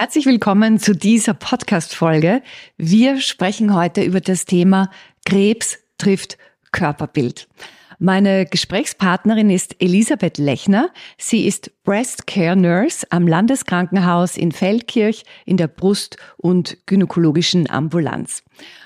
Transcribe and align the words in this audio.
Herzlich 0.00 0.26
willkommen 0.26 0.78
zu 0.78 0.94
dieser 0.94 1.34
Podcast-Folge. 1.34 2.40
Wir 2.76 3.20
sprechen 3.20 3.74
heute 3.74 4.04
über 4.04 4.20
das 4.20 4.44
Thema 4.44 4.92
Krebs 5.26 5.80
trifft 5.98 6.38
Körperbild. 6.70 7.48
Meine 7.98 8.46
Gesprächspartnerin 8.46 9.50
ist 9.50 9.82
Elisabeth 9.82 10.38
Lechner. 10.38 10.90
Sie 11.16 11.48
ist 11.48 11.72
Breast 11.82 12.28
Care 12.28 12.54
Nurse 12.54 13.08
am 13.10 13.26
Landeskrankenhaus 13.26 14.36
in 14.36 14.52
Feldkirch 14.52 15.24
in 15.46 15.56
der 15.56 15.66
Brust- 15.66 16.16
und 16.36 16.78
gynäkologischen 16.86 17.68
Ambulanz. 17.68 18.44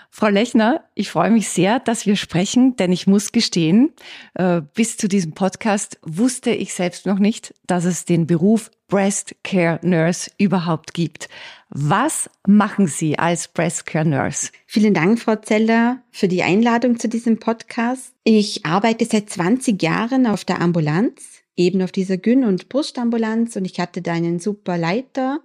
Frau 0.09 0.29
Lechner, 0.29 0.85
ich 0.95 1.11
freue 1.11 1.31
mich 1.31 1.51
sehr, 1.51 1.79
dass 1.79 2.07
wir 2.07 2.17
sprechen, 2.17 2.77
denn 2.77 2.91
ich 2.91 3.07
muss 3.07 3.33
gestehen, 3.33 3.93
äh, 4.33 4.63
bis 4.75 4.97
zu 4.97 5.09
diesem 5.09 5.33
Podcast 5.33 5.99
wusste 6.03 6.53
ich 6.53 6.73
selbst 6.73 7.05
noch 7.05 7.19
nicht, 7.19 7.55
dass 7.67 7.85
es 7.85 8.07
den 8.07 8.27
Beruf 8.27 8.71
Breast 8.93 9.35
Care 9.43 9.81
Nurse 9.81 10.31
überhaupt 10.37 10.93
gibt. 10.93 11.31
Was 11.71 12.29
machen 12.47 12.87
Sie 12.87 13.19
als 13.19 13.49
Breast 13.49 13.87
Care 13.87 14.05
Nurse? 14.05 14.51
Vielen 14.67 14.93
Dank, 14.93 15.19
Frau 15.19 15.37
Zeller, 15.37 16.03
für 16.11 16.29
die 16.29 16.43
Einladung 16.43 16.99
zu 16.99 17.09
diesem 17.09 17.39
Podcast. 17.39 18.13
Ich 18.23 18.67
arbeite 18.67 19.07
seit 19.07 19.31
20 19.31 19.83
Jahren 19.83 20.27
auf 20.27 20.45
der 20.45 20.61
Ambulanz, 20.61 21.23
eben 21.57 21.81
auf 21.81 21.91
dieser 21.91 22.19
Gyn- 22.19 22.45
und 22.45 22.69
Brustambulanz 22.69 23.57
und 23.57 23.65
ich 23.65 23.81
hatte 23.81 24.03
da 24.03 24.13
einen 24.13 24.41
super 24.41 24.77
Leiter, 24.77 25.41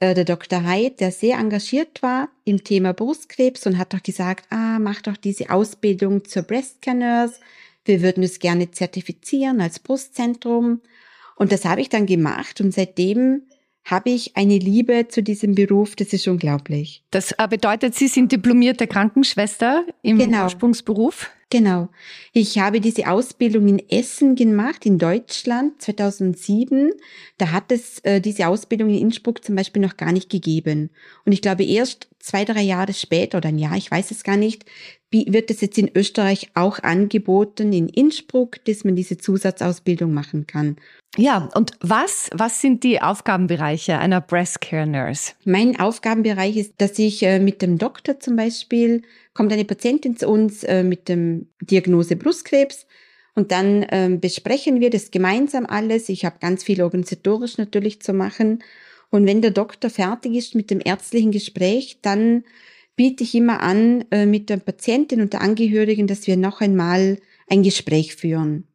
äh, 0.00 0.14
der 0.14 0.24
Dr. 0.24 0.64
Heid, 0.64 1.00
der 1.00 1.12
sehr 1.12 1.36
engagiert 1.36 2.02
war 2.02 2.30
im 2.46 2.64
Thema 2.64 2.94
Brustkrebs 2.94 3.66
und 3.66 3.76
hat 3.76 3.92
doch 3.92 4.02
gesagt, 4.02 4.46
ah, 4.48 4.78
mach 4.78 5.02
doch 5.02 5.18
diese 5.18 5.50
Ausbildung 5.50 6.24
zur 6.24 6.44
Breast 6.44 6.80
Care 6.80 6.96
Nurse. 6.96 7.34
Wir 7.84 8.00
würden 8.00 8.22
es 8.22 8.38
gerne 8.38 8.70
zertifizieren 8.70 9.60
als 9.60 9.78
Brustzentrum. 9.78 10.80
Und 11.36 11.52
das 11.52 11.64
habe 11.64 11.80
ich 11.80 11.88
dann 11.88 12.06
gemacht 12.06 12.60
und 12.60 12.72
seitdem 12.72 13.42
habe 13.84 14.10
ich 14.10 14.36
eine 14.36 14.58
Liebe 14.58 15.08
zu 15.08 15.22
diesem 15.22 15.54
Beruf, 15.54 15.96
das 15.96 16.12
ist 16.12 16.28
unglaublich. 16.28 17.02
Das 17.10 17.32
äh, 17.32 17.48
bedeutet, 17.48 17.94
Sie 17.94 18.06
sind 18.06 18.30
diplomierte 18.30 18.86
Krankenschwester 18.86 19.84
im 20.02 20.18
genau. 20.18 20.44
Ursprungsberuf? 20.44 21.30
Genau. 21.50 21.90
Ich 22.32 22.58
habe 22.58 22.80
diese 22.80 23.08
Ausbildung 23.08 23.68
in 23.68 23.90
Essen 23.90 24.36
gemacht, 24.36 24.86
in 24.86 24.98
Deutschland, 24.98 25.82
2007. 25.82 26.92
Da 27.36 27.50
hat 27.50 27.70
es 27.70 27.98
äh, 28.04 28.20
diese 28.20 28.46
Ausbildung 28.46 28.88
in 28.88 28.98
Innsbruck 28.98 29.44
zum 29.44 29.56
Beispiel 29.56 29.82
noch 29.82 29.98
gar 29.98 30.12
nicht 30.12 30.30
gegeben. 30.30 30.90
Und 31.26 31.32
ich 31.32 31.42
glaube, 31.42 31.64
erst 31.64 32.08
zwei, 32.20 32.44
drei 32.44 32.62
Jahre 32.62 32.94
später 32.94 33.38
oder 33.38 33.50
ein 33.50 33.58
Jahr, 33.58 33.76
ich 33.76 33.90
weiß 33.90 34.12
es 34.12 34.22
gar 34.24 34.38
nicht, 34.38 34.64
wird 35.12 35.50
es 35.50 35.60
jetzt 35.60 35.78
in 35.78 35.90
Österreich 35.94 36.50
auch 36.54 36.78
angeboten, 36.80 37.72
in 37.72 37.88
Innsbruck, 37.88 38.64
dass 38.64 38.84
man 38.84 38.96
diese 38.96 39.18
Zusatzausbildung 39.18 40.12
machen 40.12 40.46
kann. 40.46 40.76
Ja, 41.18 41.50
und 41.54 41.72
was, 41.80 42.30
was 42.32 42.62
sind 42.62 42.84
die 42.84 43.02
Aufgabenbereiche 43.02 43.98
einer 43.98 44.22
Breast 44.22 44.62
Care 44.62 44.86
Nurse? 44.86 45.32
Mein 45.44 45.78
Aufgabenbereich 45.78 46.56
ist, 46.56 46.74
dass 46.78 46.98
ich 46.98 47.22
äh, 47.22 47.38
mit 47.38 47.60
dem 47.60 47.76
Doktor 47.76 48.18
zum 48.18 48.36
Beispiel, 48.36 49.02
kommt 49.34 49.52
eine 49.52 49.66
Patientin 49.66 50.16
zu 50.16 50.28
uns 50.28 50.64
äh, 50.64 50.82
mit 50.82 51.10
dem 51.10 51.48
Diagnose 51.60 52.16
Brustkrebs 52.16 52.86
und 53.34 53.52
dann 53.52 53.84
ähm, 53.90 54.20
besprechen 54.20 54.80
wir 54.80 54.88
das 54.88 55.10
gemeinsam 55.10 55.66
alles. 55.66 56.08
Ich 56.08 56.24
habe 56.24 56.36
ganz 56.40 56.64
viel 56.64 56.82
organisatorisch 56.82 57.58
natürlich 57.58 58.00
zu 58.00 58.14
machen. 58.14 58.62
Und 59.10 59.26
wenn 59.26 59.42
der 59.42 59.50
Doktor 59.50 59.90
fertig 59.90 60.34
ist 60.34 60.54
mit 60.54 60.70
dem 60.70 60.80
ärztlichen 60.82 61.32
Gespräch, 61.32 61.98
dann 62.00 62.44
biete 62.96 63.24
ich 63.24 63.34
immer 63.34 63.60
an 63.60 64.04
äh, 64.10 64.26
mit 64.26 64.50
der 64.50 64.58
Patientin 64.58 65.20
und 65.20 65.32
der 65.32 65.40
Angehörigen, 65.40 66.06
dass 66.06 66.26
wir 66.26 66.36
noch 66.36 66.60
einmal 66.60 67.18
ein 67.48 67.62
Gespräch 67.62 68.14
führen. 68.14 68.68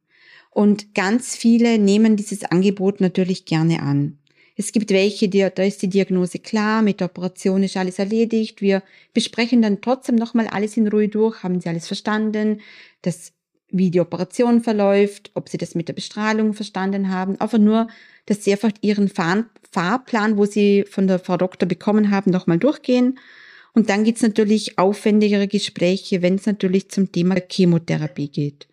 Und 0.51 0.95
ganz 0.95 1.35
viele 1.35 1.77
nehmen 1.77 2.15
dieses 2.15 2.43
Angebot 2.43 2.99
natürlich 2.99 3.45
gerne 3.45 3.81
an. 3.81 4.17
Es 4.59 4.71
gibt 4.71 4.89
welche, 4.89 5.29
die, 5.29 5.47
da 5.53 5.63
ist 5.63 5.83
die 5.83 5.87
Diagnose 5.87 6.39
klar, 6.39 6.81
mit 6.81 6.99
der 6.99 7.09
Operation 7.09 7.61
ist 7.61 7.77
alles 7.77 7.99
erledigt. 7.99 8.59
Wir 8.59 8.81
besprechen 9.13 9.61
dann 9.61 9.81
trotzdem 9.81 10.15
nochmal 10.15 10.47
alles 10.47 10.75
in 10.77 10.87
Ruhe 10.87 11.09
durch. 11.09 11.43
Haben 11.43 11.61
Sie 11.61 11.69
alles 11.69 11.85
verstanden? 11.85 12.61
Das, 13.03 13.33
wie 13.69 13.91
die 13.91 13.99
Operation 13.99 14.61
verläuft, 14.61 15.29
ob 15.35 15.47
Sie 15.47 15.59
das 15.59 15.75
mit 15.75 15.89
der 15.89 15.93
Bestrahlung 15.93 16.55
verstanden 16.55 17.09
haben. 17.11 17.39
Einfach 17.39 17.59
nur, 17.59 17.87
dass 18.25 18.43
Sie 18.43 18.51
einfach 18.51 18.71
Ihren 18.81 19.09
Fahr 19.09 19.45
Fahrplan, 19.69 20.37
wo 20.37 20.45
Sie 20.45 20.85
von 20.89 21.05
der 21.05 21.19
Frau 21.19 21.37
Doktor 21.37 21.67
bekommen 21.67 22.09
haben, 22.09 22.31
nochmal 22.31 22.57
durchgehen. 22.57 23.19
Und 23.77 23.89
dann 23.89 24.03
gibt's 24.03 24.23
natürlich 24.23 24.79
aufwendigere 24.79 25.47
Gespräche, 25.47 26.23
wenn 26.23 26.33
es 26.33 26.47
natürlich 26.47 26.89
zum 26.89 27.11
Thema 27.11 27.35
Chemotherapie 27.47 28.27
geht. 28.27 28.67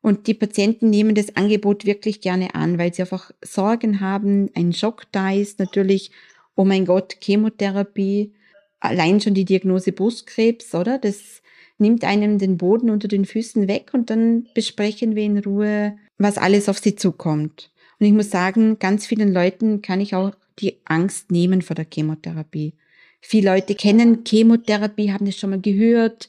Und 0.00 0.26
die 0.26 0.32
Patienten 0.32 0.88
nehmen 0.88 1.14
das 1.14 1.36
Angebot 1.36 1.84
wirklich 1.84 2.22
gerne 2.22 2.54
an, 2.54 2.78
weil 2.78 2.94
sie 2.94 3.02
einfach 3.02 3.32
Sorgen 3.42 4.00
haben, 4.00 4.48
ein 4.54 4.72
Schock 4.72 5.02
da 5.12 5.30
ist, 5.30 5.58
natürlich, 5.58 6.10
oh 6.56 6.64
mein 6.64 6.86
Gott, 6.86 7.16
Chemotherapie, 7.20 8.32
allein 8.80 9.20
schon 9.20 9.34
die 9.34 9.44
Diagnose 9.44 9.92
Brustkrebs, 9.92 10.74
oder? 10.74 10.96
Das 10.96 11.42
nimmt 11.76 12.02
einem 12.02 12.38
den 12.38 12.56
Boden 12.56 12.88
unter 12.88 13.08
den 13.08 13.26
Füßen 13.26 13.68
weg 13.68 13.90
und 13.92 14.08
dann 14.08 14.46
besprechen 14.54 15.16
wir 15.16 15.24
in 15.24 15.36
Ruhe, 15.36 15.98
was 16.16 16.38
alles 16.38 16.70
auf 16.70 16.78
sie 16.78 16.96
zukommt. 16.96 17.70
Und 18.00 18.06
ich 18.06 18.14
muss 18.14 18.30
sagen, 18.30 18.78
ganz 18.78 19.04
vielen 19.04 19.34
Leuten 19.34 19.82
kann 19.82 20.00
ich 20.00 20.14
auch 20.14 20.30
die 20.60 20.78
Angst 20.86 21.30
nehmen 21.30 21.60
vor 21.60 21.76
der 21.76 21.86
Chemotherapie. 21.92 22.72
Viele 23.20 23.50
Leute 23.50 23.74
kennen 23.74 24.24
Chemotherapie, 24.26 25.12
haben 25.12 25.26
das 25.26 25.36
schon 25.36 25.50
mal 25.50 25.60
gehört, 25.60 26.28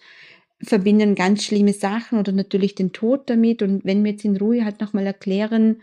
verbinden 0.62 1.16
ganz 1.16 1.44
schlimme 1.44 1.74
Sachen 1.74 2.20
oder 2.20 2.32
natürlich 2.32 2.76
den 2.76 2.92
Tod 2.92 3.30
damit. 3.30 3.62
Und 3.62 3.86
wenn 3.86 4.04
wir 4.04 4.12
jetzt 4.12 4.26
in 4.26 4.38
Ruhe 4.38 4.66
halt 4.66 4.82
nochmal 4.82 5.06
erklären, 5.06 5.82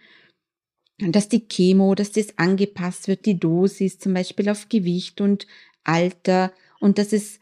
dass 0.99 1.29
die 1.29 1.47
Chemo, 1.47 1.95
dass 1.95 2.13
das 2.13 2.39
angepasst 2.39 3.09
wird, 3.09 3.27
die 3.27 3.39
Dosis 3.39 3.99
zum 3.99 4.15
Beispiel 4.15 4.49
auf 4.49 4.69
Gewicht 4.69 5.21
und 5.21 5.47
Alter 5.85 6.53
und 6.81 6.99
dass 6.99 7.13
es, 7.13 7.39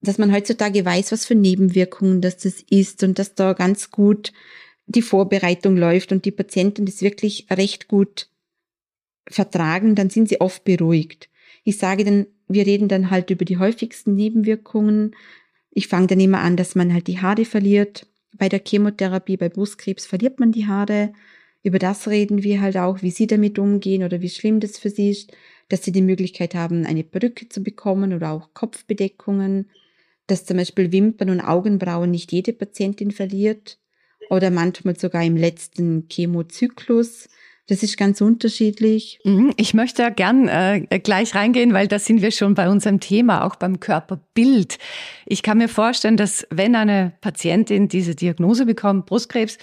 dass 0.00 0.18
man 0.18 0.32
heutzutage 0.32 0.84
weiß, 0.84 1.12
was 1.12 1.26
für 1.26 1.34
Nebenwirkungen 1.34 2.20
das, 2.20 2.38
das 2.38 2.60
ist 2.70 3.02
und 3.02 3.18
dass 3.18 3.34
da 3.34 3.52
ganz 3.52 3.90
gut 3.90 4.32
die 4.86 5.02
Vorbereitung 5.02 5.76
läuft 5.76 6.12
und 6.12 6.24
die 6.24 6.30
Patienten 6.30 6.86
das 6.86 7.02
wirklich 7.02 7.46
recht 7.50 7.88
gut 7.88 8.28
vertragen, 9.28 9.94
dann 9.94 10.10
sind 10.10 10.28
sie 10.28 10.40
oft 10.40 10.64
beruhigt. 10.64 11.28
Ich 11.64 11.78
sage 11.78 12.04
dann, 12.04 12.26
wir 12.46 12.66
reden 12.66 12.88
dann 12.88 13.10
halt 13.10 13.30
über 13.30 13.44
die 13.44 13.58
häufigsten 13.58 14.14
Nebenwirkungen, 14.14 15.16
ich 15.74 15.88
fange 15.88 16.06
dann 16.06 16.20
immer 16.20 16.38
an, 16.38 16.56
dass 16.56 16.76
man 16.76 16.94
halt 16.94 17.08
die 17.08 17.20
Haare 17.20 17.44
verliert. 17.44 18.06
Bei 18.38 18.48
der 18.48 18.62
Chemotherapie, 18.64 19.36
bei 19.36 19.48
Brustkrebs 19.48 20.06
verliert 20.06 20.38
man 20.38 20.52
die 20.52 20.68
Haare. 20.68 21.12
Über 21.64 21.80
das 21.80 22.06
reden 22.06 22.44
wir 22.44 22.60
halt 22.60 22.76
auch, 22.76 23.02
wie 23.02 23.10
sie 23.10 23.26
damit 23.26 23.58
umgehen 23.58 24.04
oder 24.04 24.20
wie 24.20 24.28
schlimm 24.28 24.60
das 24.60 24.78
für 24.78 24.90
sie 24.90 25.10
ist, 25.10 25.32
dass 25.68 25.82
sie 25.82 25.90
die 25.90 26.02
Möglichkeit 26.02 26.54
haben, 26.54 26.86
eine 26.86 27.02
Perücke 27.02 27.48
zu 27.48 27.62
bekommen 27.62 28.12
oder 28.12 28.30
auch 28.30 28.54
Kopfbedeckungen, 28.54 29.70
dass 30.28 30.44
zum 30.44 30.58
Beispiel 30.58 30.92
Wimpern 30.92 31.30
und 31.30 31.40
Augenbrauen 31.40 32.10
nicht 32.10 32.30
jede 32.30 32.52
Patientin 32.52 33.10
verliert 33.10 33.78
oder 34.30 34.50
manchmal 34.50 34.96
sogar 34.96 35.24
im 35.24 35.36
letzten 35.36 36.06
Chemozyklus. 36.08 37.28
Das 37.66 37.82
ist 37.82 37.96
ganz 37.96 38.20
unterschiedlich. 38.20 39.20
Mhm. 39.24 39.54
Ich 39.56 39.72
möchte 39.72 40.10
gern 40.12 40.48
äh, 40.48 40.80
gleich 41.02 41.34
reingehen, 41.34 41.72
weil 41.72 41.88
da 41.88 41.98
sind 41.98 42.20
wir 42.20 42.30
schon 42.30 42.54
bei 42.54 42.68
unserem 42.68 43.00
Thema, 43.00 43.44
auch 43.44 43.56
beim 43.56 43.80
Körperbild. 43.80 44.78
Ich 45.24 45.42
kann 45.42 45.58
mir 45.58 45.68
vorstellen, 45.68 46.18
dass 46.18 46.46
wenn 46.50 46.76
eine 46.76 47.12
Patientin 47.22 47.88
diese 47.88 48.14
Diagnose 48.14 48.66
bekommt, 48.66 49.06
Brustkrebs, 49.06 49.56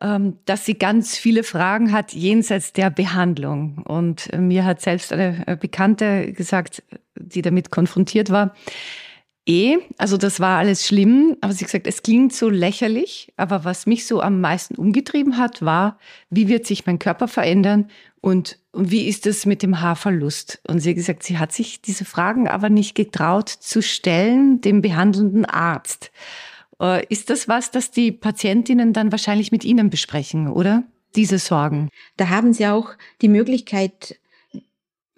ähm, 0.00 0.38
dass 0.44 0.66
sie 0.66 0.74
ganz 0.74 1.16
viele 1.16 1.44
Fragen 1.44 1.92
hat 1.92 2.12
jenseits 2.12 2.72
der 2.72 2.90
Behandlung. 2.90 3.78
Und 3.86 4.32
äh, 4.32 4.38
mir 4.38 4.64
hat 4.64 4.80
selbst 4.80 5.12
eine 5.12 5.44
äh, 5.46 5.56
Bekannte 5.56 6.32
gesagt, 6.32 6.82
die 7.14 7.42
damit 7.42 7.70
konfrontiert 7.70 8.30
war, 8.30 8.54
eh, 9.46 9.78
also 9.98 10.16
das 10.16 10.40
war 10.40 10.58
alles 10.58 10.86
schlimm, 10.86 11.36
aber 11.40 11.52
sie 11.52 11.64
gesagt, 11.64 11.86
es 11.86 12.02
klingt 12.02 12.32
so 12.32 12.48
lächerlich, 12.48 13.32
aber 13.36 13.64
was 13.64 13.86
mich 13.86 14.06
so 14.06 14.20
am 14.20 14.40
meisten 14.40 14.74
umgetrieben 14.76 15.38
hat, 15.38 15.62
war, 15.62 15.98
wie 16.30 16.48
wird 16.48 16.66
sich 16.66 16.86
mein 16.86 16.98
Körper 16.98 17.28
verändern 17.28 17.90
und, 18.20 18.58
und 18.72 18.90
wie 18.90 19.06
ist 19.06 19.26
es 19.26 19.46
mit 19.46 19.62
dem 19.62 19.80
Haarverlust? 19.80 20.60
Und 20.68 20.80
sie 20.80 20.90
hat 20.90 20.96
gesagt, 20.96 21.22
sie 21.22 21.38
hat 21.38 21.52
sich 21.52 21.80
diese 21.80 22.04
Fragen 22.04 22.48
aber 22.48 22.68
nicht 22.68 22.94
getraut 22.94 23.48
zu 23.48 23.82
stellen 23.82 24.60
dem 24.60 24.82
behandelnden 24.82 25.44
Arzt. 25.44 26.10
Äh, 26.80 27.06
ist 27.06 27.30
das 27.30 27.48
was, 27.48 27.70
das 27.70 27.90
die 27.90 28.12
Patientinnen 28.12 28.92
dann 28.92 29.12
wahrscheinlich 29.12 29.52
mit 29.52 29.64
Ihnen 29.64 29.90
besprechen, 29.90 30.48
oder? 30.48 30.84
diese 31.16 31.38
Sorgen? 31.38 31.88
Da 32.16 32.28
haben 32.28 32.52
Sie 32.52 32.66
auch 32.66 32.90
die 33.22 33.28
Möglichkeit, 33.28 34.20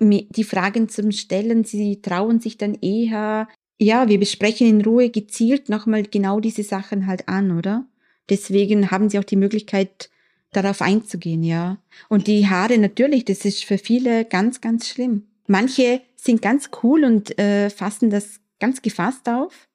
die 0.01 0.45
Fragen 0.45 0.89
zu 0.89 1.11
stellen. 1.13 1.65
Sie 1.65 2.01
trauen 2.01 2.41
sich 2.41 2.57
dann 2.57 2.75
eher. 2.75 3.49
Ja, 3.79 4.09
wir 4.09 4.19
besprechen 4.19 4.67
in 4.67 4.81
Ruhe 4.83 5.09
gezielt 5.11 5.69
nochmal 5.69 6.03
genau 6.03 6.41
diese 6.41 6.65
Sachen 6.65 7.07
halt 7.07 7.29
an, 7.29 7.57
oder? 7.57 7.87
Deswegen 8.29 8.91
haben 8.91 9.09
Sie 9.09 9.19
auch 9.19 9.25
die 9.25 9.37
Möglichkeit, 9.37 10.11
darauf 10.53 10.83
einzugehen, 10.83 11.43
ja. 11.43 11.79
Und 12.09 12.27
die 12.27 12.49
Haare 12.49 12.79
natürlich, 12.79 13.25
das 13.25 13.45
ist 13.45 13.65
für 13.65 13.79
viele 13.79 14.25
ganz, 14.25 14.61
ganz 14.61 14.89
schlimm. 14.89 15.25
Manche 15.47 16.01
sind 16.17 16.43
ganz 16.43 16.71
cool 16.83 17.05
und 17.05 17.39
äh, 17.39 17.71
fassen 17.71 18.11
das 18.11 18.41
ganz 18.59 18.83
gefasst 18.83 19.29
auf. 19.29 19.69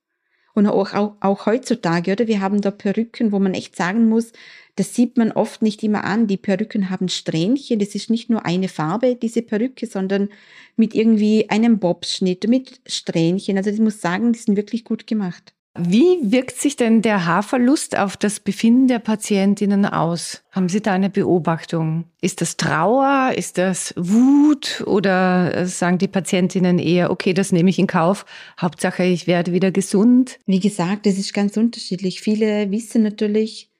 Und 0.55 0.67
auch, 0.67 0.93
auch, 0.93 1.15
auch 1.19 1.45
heutzutage, 1.45 2.11
oder? 2.11 2.27
Wir 2.27 2.39
haben 2.39 2.61
da 2.61 2.69
Perücken, 2.69 3.31
wo 3.31 3.39
man 3.39 3.55
echt 3.55 3.75
sagen 3.75 4.07
muss, 4.07 4.33
das 4.75 4.95
sieht 4.95 5.17
man 5.17 5.31
oft 5.31 5.61
nicht 5.61 5.83
immer 5.83 6.03
an. 6.03 6.27
Die 6.27 6.37
Perücken 6.37 6.89
haben 6.89 7.09
Strähnchen. 7.09 7.79
Das 7.79 7.95
ist 7.95 8.09
nicht 8.09 8.29
nur 8.29 8.45
eine 8.45 8.67
Farbe, 8.67 9.15
diese 9.15 9.41
Perücke, 9.41 9.85
sondern 9.85 10.29
mit 10.75 10.95
irgendwie 10.95 11.49
einem 11.49 11.79
Bobschnitt, 11.79 12.47
mit 12.47 12.81
Strähnchen. 12.87 13.57
Also 13.57 13.69
ich 13.69 13.79
muss 13.79 14.01
sagen, 14.01 14.33
die 14.33 14.39
sind 14.39 14.57
wirklich 14.57 14.83
gut 14.83 15.05
gemacht. 15.05 15.53
Wie 15.75 16.19
wirkt 16.21 16.55
sich 16.55 16.75
denn 16.75 17.01
der 17.01 17.25
Haarverlust 17.25 17.97
auf 17.97 18.15
das 18.15 18.39
Befinden 18.39 18.87
der 18.87 18.99
Patientinnen 18.99 19.87
aus? 19.87 20.43
Haben 20.51 20.69
Sie 20.69 20.81
da 20.81 20.93
eine 20.93 21.09
Beobachtung? 21.09 22.05
Ist 22.21 22.41
das 22.41 22.57
Trauer? 22.57 23.31
Ist 23.35 23.57
das 23.57 23.91
Wut? 23.97 24.83
Oder 24.85 25.65
sagen 25.65 25.97
die 25.97 26.07
Patientinnen 26.07 26.77
eher, 26.77 27.09
okay, 27.09 27.33
das 27.33 27.51
nehme 27.51 27.71
ich 27.71 27.79
in 27.79 27.87
Kauf. 27.87 28.27
Hauptsache, 28.61 29.03
ich 29.03 29.25
werde 29.25 29.51
wieder 29.51 29.71
gesund? 29.71 30.37
Wie 30.45 30.59
gesagt, 30.59 31.07
das 31.07 31.17
ist 31.17 31.33
ganz 31.33 31.57
unterschiedlich. 31.57 32.21
Viele 32.21 32.69
wissen 32.69 33.01
natürlich, 33.01 33.72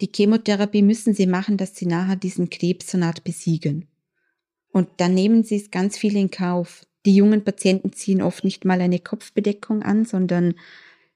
die 0.00 0.10
Chemotherapie 0.14 0.82
müssen 0.82 1.14
sie 1.14 1.26
machen, 1.26 1.56
dass 1.56 1.76
sie 1.76 1.86
nachher 1.86 2.16
diesen 2.16 2.50
Krebs 2.50 2.90
so 2.90 2.98
Art 2.98 3.24
besiegen. 3.24 3.88
Und 4.72 4.88
dann 4.98 5.14
nehmen 5.14 5.42
sie 5.42 5.56
es 5.56 5.70
ganz 5.70 5.98
viel 5.98 6.16
in 6.16 6.30
Kauf. 6.30 6.86
Die 7.06 7.14
jungen 7.14 7.44
Patienten 7.44 7.92
ziehen 7.92 8.22
oft 8.22 8.44
nicht 8.44 8.64
mal 8.64 8.80
eine 8.80 8.98
Kopfbedeckung 8.98 9.82
an, 9.82 10.04
sondern 10.04 10.54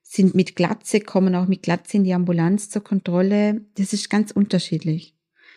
sind 0.03 0.35
mit 0.35 0.57
Glatze, 0.57 1.01
kommen 1.01 1.35
auch 1.35 1.47
mit 1.47 1.63
Glatze 1.63 1.97
in 1.97 2.05
die 2.05 2.15
Ambulanz 2.15 2.71
zur 2.71 2.83
Kontrolle. 2.83 3.63
Das 3.77 3.93
ist 3.93 4.11
ganz 4.11 4.31
unterschiedlich. 4.31 5.15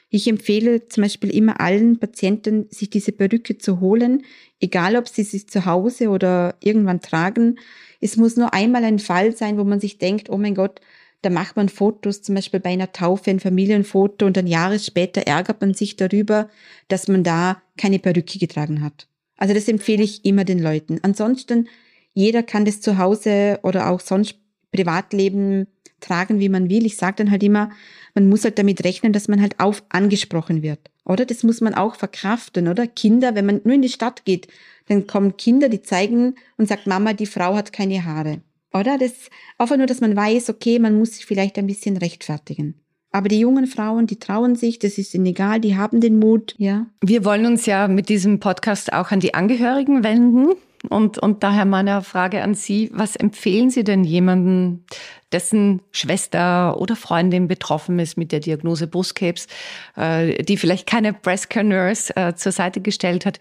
Ich 0.10 0.28
empfehle 0.28 0.88
zum 0.88 1.04
Beispiel 1.04 1.30
immer 1.30 1.60
allen 1.60 2.00
Patienten, 2.00 2.68
sich 2.70 2.90
diese 2.90 3.12
Perücke 3.12 3.58
zu 3.58 3.82
holen, 3.82 4.24
egal 4.60 4.96
ob 4.96 5.10
sie 5.10 5.24
sie 5.24 5.46
zu 5.46 5.66
Hause 5.66 6.10
oder 6.10 6.56
irgendwann 6.62 7.02
tragen. 7.02 7.60
Es 8.00 8.16
muss 8.16 8.38
nur 8.38 8.54
einmal 8.54 8.86
ein 8.86 9.00
Fall 9.00 9.36
sein, 9.36 9.58
wo 9.58 9.66
man 9.66 9.82
sich 9.82 9.98
denkt, 9.98 10.30
oh 10.30 10.38
mein 10.38 10.56
Gott, 10.56 10.80
da 11.22 11.30
macht 11.30 11.56
man 11.56 11.70
Fotos, 11.70 12.22
zum 12.22 12.36
Beispiel 12.36 12.60
bei 12.60 12.70
einer 12.70 12.92
Taufe, 12.92 13.32
ein 13.32 13.40
Familienfoto 13.40 14.26
und 14.26 14.38
dann 14.38 14.48
Jahre 14.48 14.80
später 14.80 15.22
ärgert 15.22 15.62
man 15.62 15.74
sich 15.74 15.96
darüber, 15.96 16.50
dass 16.88 17.08
man 17.08 17.24
da 17.24 17.62
keine 17.78 18.00
Perücke 18.00 18.40
getragen 18.40 18.82
hat. 18.82 19.08
Also 19.38 19.54
das 19.54 19.68
empfehle 19.68 20.04
ich 20.04 20.26
immer 20.26 20.46
den 20.46 20.60
Leuten. 20.60 21.00
Ansonsten 21.02 21.68
jeder 22.14 22.44
kann 22.44 22.66
das 22.66 22.82
zu 22.82 22.98
Hause 22.98 23.60
oder 23.64 23.90
auch 23.90 24.00
sonst 24.00 24.36
Privatleben 24.72 25.68
tragen, 26.00 26.40
wie 26.40 26.50
man 26.50 26.70
will. 26.70 26.86
Ich 26.86 26.98
sage 26.98 27.18
dann 27.18 27.32
halt 27.32 27.44
immer, 27.44 27.72
man 28.14 28.30
muss 28.30 28.44
halt 28.44 28.58
damit 28.60 28.84
rechnen, 28.84 29.14
dass 29.14 29.28
man 29.28 29.42
halt 29.42 29.60
auf 29.60 29.84
angesprochen 29.90 30.62
wird. 30.62 30.80
Oder 31.06 31.26
das 31.26 31.44
muss 31.44 31.62
man 31.62 31.74
auch 31.74 31.96
verkraften, 31.96 32.68
oder? 32.68 32.88
Kinder, 32.88 33.36
wenn 33.36 33.46
man 33.46 33.62
nur 33.64 33.76
in 33.76 33.82
die 33.82 33.90
Stadt 33.90 34.26
geht, 34.26 34.48
dann 34.88 35.08
kommen 35.08 35.38
Kinder, 35.38 35.70
die 35.70 35.82
zeigen 35.82 36.36
und 36.58 36.68
sagt, 36.68 36.88
Mama, 36.88 37.14
die 37.14 37.26
Frau 37.26 37.56
hat 37.56 37.72
keine 37.74 38.04
Haare. 38.04 38.42
Oder? 38.74 38.98
Das 38.98 39.14
einfach 39.58 39.78
nur, 39.78 39.88
dass 39.88 40.02
man 40.02 40.16
weiß, 40.16 40.50
okay, 40.50 40.80
man 40.80 40.98
muss 40.98 41.14
sich 41.14 41.26
vielleicht 41.26 41.58
ein 41.58 41.68
bisschen 41.68 41.98
rechtfertigen. 41.98 42.76
Aber 43.12 43.30
die 43.30 43.40
jungen 43.40 43.68
Frauen, 43.68 44.06
die 44.06 44.20
trauen 44.20 44.56
sich, 44.56 44.80
das 44.80 44.98
ist 44.98 45.14
ihnen 45.14 45.26
egal, 45.26 45.60
die 45.60 45.78
haben 45.78 46.02
den 46.02 46.20
Mut, 46.20 46.54
ja. 46.58 46.88
Wir 47.02 47.26
wollen 47.26 47.46
uns 47.46 47.66
ja 47.66 47.88
mit 47.88 48.10
diesem 48.10 48.40
Podcast 48.40 48.94
auch 48.94 49.12
an 49.12 49.20
die 49.20 49.34
Angehörigen 49.34 50.04
wenden. 50.04 50.50
Und, 50.90 51.18
und 51.18 51.42
daher 51.44 51.66
meine 51.66 52.02
Frage 52.04 52.44
an 52.44 52.54
Sie, 52.54 52.92
was 52.94 53.16
empfehlen 53.16 53.70
Sie 53.70 53.84
denn 53.84 54.04
jemandem, 54.04 54.84
dessen 55.32 55.82
Schwester 55.92 56.80
oder 56.80 56.96
Freundin 56.96 57.48
betroffen 57.48 58.00
ist 58.00 58.18
mit 58.18 58.32
der 58.32 58.40
Diagnose 58.40 58.88
Brustkrebs, 58.88 59.48
äh, 59.96 60.44
die 60.44 60.56
vielleicht 60.56 60.88
keine 60.88 61.14
Breast 61.14 61.50
Care 61.50 61.66
Nurse 61.66 62.16
äh, 62.16 62.36
zur 62.36 62.52
Seite 62.52 62.82
gestellt 62.82 63.26
hat? 63.26 63.40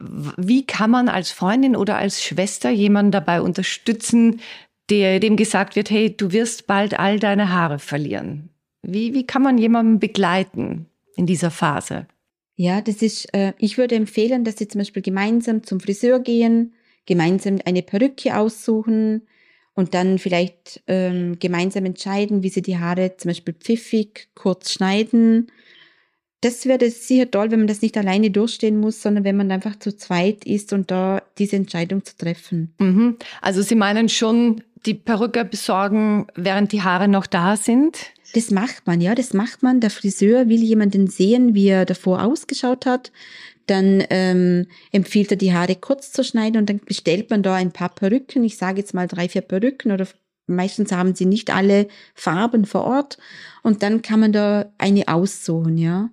Wie 0.00 0.64
kann 0.64 0.90
man 0.90 1.08
als 1.08 1.30
Freundin 1.30 1.76
oder 1.76 1.96
als 1.96 2.22
Schwester 2.22 2.70
jemanden 2.70 3.12
dabei 3.12 3.42
unterstützen, 3.42 4.40
der, 4.88 5.20
dem 5.20 5.36
gesagt 5.36 5.76
wird, 5.76 5.90
hey, 5.90 6.16
du 6.16 6.32
wirst 6.32 6.66
bald 6.66 6.98
all 6.98 7.18
deine 7.18 7.52
Haare 7.52 7.78
verlieren? 7.78 8.50
Wie, 8.82 9.14
wie 9.14 9.26
kann 9.26 9.42
man 9.42 9.58
jemanden 9.58 9.98
begleiten 9.98 10.86
in 11.16 11.26
dieser 11.26 11.50
Phase? 11.50 12.06
Ja, 12.56 12.80
das 12.80 13.02
ist, 13.02 13.32
äh, 13.34 13.52
ich 13.58 13.78
würde 13.78 13.94
empfehlen, 13.94 14.44
dass 14.44 14.58
Sie 14.58 14.68
zum 14.68 14.80
Beispiel 14.80 15.02
gemeinsam 15.02 15.62
zum 15.62 15.80
Friseur 15.80 16.20
gehen, 16.20 16.74
gemeinsam 17.06 17.58
eine 17.64 17.82
Perücke 17.82 18.36
aussuchen 18.36 19.26
und 19.74 19.94
dann 19.94 20.18
vielleicht 20.18 20.82
ähm, 20.86 21.38
gemeinsam 21.38 21.84
entscheiden, 21.86 22.42
wie 22.42 22.48
Sie 22.50 22.62
die 22.62 22.78
Haare 22.78 23.16
zum 23.16 23.30
Beispiel 23.30 23.54
pfiffig 23.54 24.28
kurz 24.34 24.72
schneiden. 24.72 25.50
Das 26.42 26.64
wäre 26.64 26.88
sicher 26.90 27.30
toll, 27.30 27.50
wenn 27.50 27.60
man 27.60 27.68
das 27.68 27.82
nicht 27.82 27.96
alleine 27.98 28.30
durchstehen 28.30 28.78
muss, 28.78 29.02
sondern 29.02 29.24
wenn 29.24 29.36
man 29.36 29.50
einfach 29.50 29.78
zu 29.78 29.94
zweit 29.94 30.44
ist 30.44 30.72
und 30.72 30.90
da 30.90 31.22
diese 31.38 31.56
Entscheidung 31.56 32.04
zu 32.04 32.16
treffen. 32.16 32.72
Mhm. 32.78 33.16
Also 33.42 33.60
Sie 33.60 33.74
meinen 33.74 34.08
schon, 34.08 34.62
die 34.86 34.94
Perücke 34.94 35.44
besorgen, 35.44 36.26
während 36.34 36.72
die 36.72 36.82
Haare 36.82 37.08
noch 37.08 37.26
da 37.26 37.56
sind? 37.56 37.98
Das 38.34 38.50
macht 38.50 38.86
man, 38.86 39.00
ja, 39.00 39.14
das 39.14 39.34
macht 39.34 39.62
man. 39.62 39.80
Der 39.80 39.90
Friseur 39.90 40.48
will 40.48 40.62
jemanden 40.62 41.08
sehen, 41.08 41.54
wie 41.54 41.68
er 41.68 41.84
davor 41.84 42.22
ausgeschaut 42.22 42.86
hat. 42.86 43.12
Dann 43.66 44.04
ähm, 44.10 44.66
empfiehlt 44.92 45.30
er, 45.32 45.36
die 45.36 45.52
Haare 45.52 45.76
kurz 45.76 46.12
zu 46.12 46.24
schneiden 46.24 46.58
und 46.58 46.70
dann 46.70 46.80
bestellt 46.80 47.30
man 47.30 47.42
da 47.42 47.54
ein 47.54 47.72
paar 47.72 47.90
Perücken. 47.90 48.44
Ich 48.44 48.56
sage 48.56 48.78
jetzt 48.78 48.94
mal 48.94 49.08
drei, 49.08 49.28
vier 49.28 49.42
Perücken 49.42 49.92
oder 49.92 50.06
meistens 50.46 50.92
haben 50.92 51.14
sie 51.14 51.26
nicht 51.26 51.50
alle 51.50 51.88
Farben 52.14 52.64
vor 52.64 52.84
Ort. 52.84 53.18
Und 53.62 53.82
dann 53.82 54.02
kann 54.02 54.20
man 54.20 54.32
da 54.32 54.72
eine 54.78 55.08
aussuchen, 55.08 55.76
ja. 55.76 56.10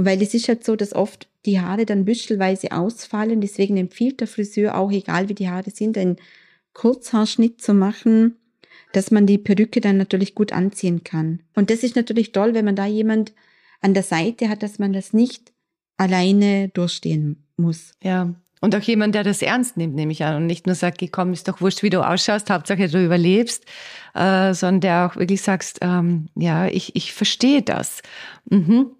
Und 0.00 0.06
weil 0.06 0.22
es 0.22 0.32
ist 0.32 0.48
halt 0.48 0.64
so, 0.64 0.76
dass 0.76 0.94
oft 0.94 1.28
die 1.44 1.60
Haare 1.60 1.84
dann 1.84 2.06
büschelweise 2.06 2.72
ausfallen. 2.72 3.40
Deswegen 3.40 3.76
empfiehlt 3.76 4.20
der 4.20 4.28
Friseur 4.28 4.76
auch, 4.78 4.90
egal 4.90 5.28
wie 5.28 5.34
die 5.34 5.50
Haare 5.50 5.70
sind, 5.70 5.98
einen 5.98 6.16
Kurzhaarschnitt 6.72 7.60
zu 7.60 7.74
machen 7.74 8.36
dass 8.92 9.10
man 9.10 9.26
die 9.26 9.38
Perücke 9.38 9.80
dann 9.80 9.96
natürlich 9.96 10.34
gut 10.34 10.52
anziehen 10.52 11.04
kann. 11.04 11.40
Und 11.54 11.70
das 11.70 11.82
ist 11.82 11.96
natürlich 11.96 12.32
toll, 12.32 12.54
wenn 12.54 12.64
man 12.64 12.76
da 12.76 12.86
jemand 12.86 13.32
an 13.80 13.94
der 13.94 14.02
Seite 14.02 14.48
hat, 14.48 14.62
dass 14.62 14.78
man 14.78 14.92
das 14.92 15.12
nicht 15.12 15.52
alleine 15.96 16.68
durchstehen 16.68 17.46
muss. 17.56 17.92
Ja. 18.02 18.34
Und 18.62 18.76
auch 18.76 18.82
jemand, 18.82 19.14
der 19.14 19.24
das 19.24 19.40
ernst 19.40 19.78
nimmt, 19.78 19.94
nehme 19.94 20.12
ich 20.12 20.22
an, 20.22 20.36
und 20.36 20.46
nicht 20.46 20.66
nur 20.66 20.74
sagt, 20.74 21.00
komm, 21.12 21.32
ist 21.32 21.48
doch 21.48 21.62
wurscht, 21.62 21.82
wie 21.82 21.88
du 21.88 22.06
ausschaust, 22.06 22.50
Hauptsache 22.50 22.88
du 22.88 23.02
überlebst, 23.02 23.64
äh, 24.14 24.52
sondern 24.52 24.80
der 24.80 25.06
auch 25.06 25.16
wirklich 25.16 25.40
sagst, 25.40 25.78
ähm, 25.80 26.28
ja, 26.34 26.66
ich, 26.66 26.94
ich 26.94 27.14
verstehe 27.14 27.62
das. 27.62 28.02
Mhm. 28.50 28.90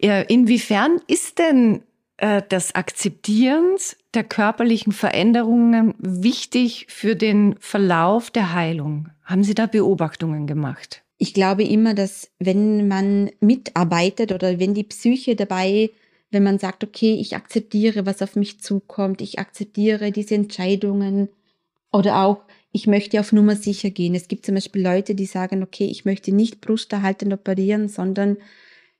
Ja, 0.00 0.20
inwiefern 0.20 1.00
ist 1.06 1.38
denn 1.38 1.82
äh, 2.16 2.42
des 2.42 2.74
Akzeptierens 2.74 3.96
der 4.14 4.24
körperlichen 4.24 4.92
Veränderungen 4.92 5.94
wichtig 5.98 6.86
für 6.88 7.16
den 7.16 7.56
Verlauf 7.58 8.30
der 8.30 8.54
Heilung? 8.54 9.08
Haben 9.24 9.44
Sie 9.44 9.54
da 9.54 9.66
Beobachtungen 9.66 10.46
gemacht? 10.46 11.02
Ich 11.18 11.34
glaube 11.34 11.64
immer, 11.64 11.94
dass 11.94 12.30
wenn 12.38 12.88
man 12.88 13.30
mitarbeitet 13.40 14.32
oder 14.32 14.58
wenn 14.58 14.74
die 14.74 14.84
Psyche 14.84 15.36
dabei, 15.36 15.90
wenn 16.30 16.42
man 16.42 16.58
sagt, 16.58 16.84
okay, 16.84 17.14
ich 17.14 17.36
akzeptiere, 17.36 18.06
was 18.06 18.20
auf 18.20 18.36
mich 18.36 18.60
zukommt, 18.60 19.20
ich 19.20 19.38
akzeptiere 19.38 20.10
diese 20.10 20.34
Entscheidungen 20.34 21.28
oder 21.92 22.24
auch, 22.24 22.42
ich 22.72 22.88
möchte 22.88 23.20
auf 23.20 23.32
Nummer 23.32 23.54
sicher 23.54 23.90
gehen. 23.90 24.16
Es 24.16 24.26
gibt 24.26 24.44
zum 24.44 24.56
Beispiel 24.56 24.82
Leute, 24.82 25.14
die 25.14 25.26
sagen, 25.26 25.62
okay, 25.62 25.86
ich 25.86 26.04
möchte 26.04 26.32
nicht 26.32 26.60
brusterhaltend 26.60 27.32
operieren, 27.32 27.88
sondern 27.88 28.36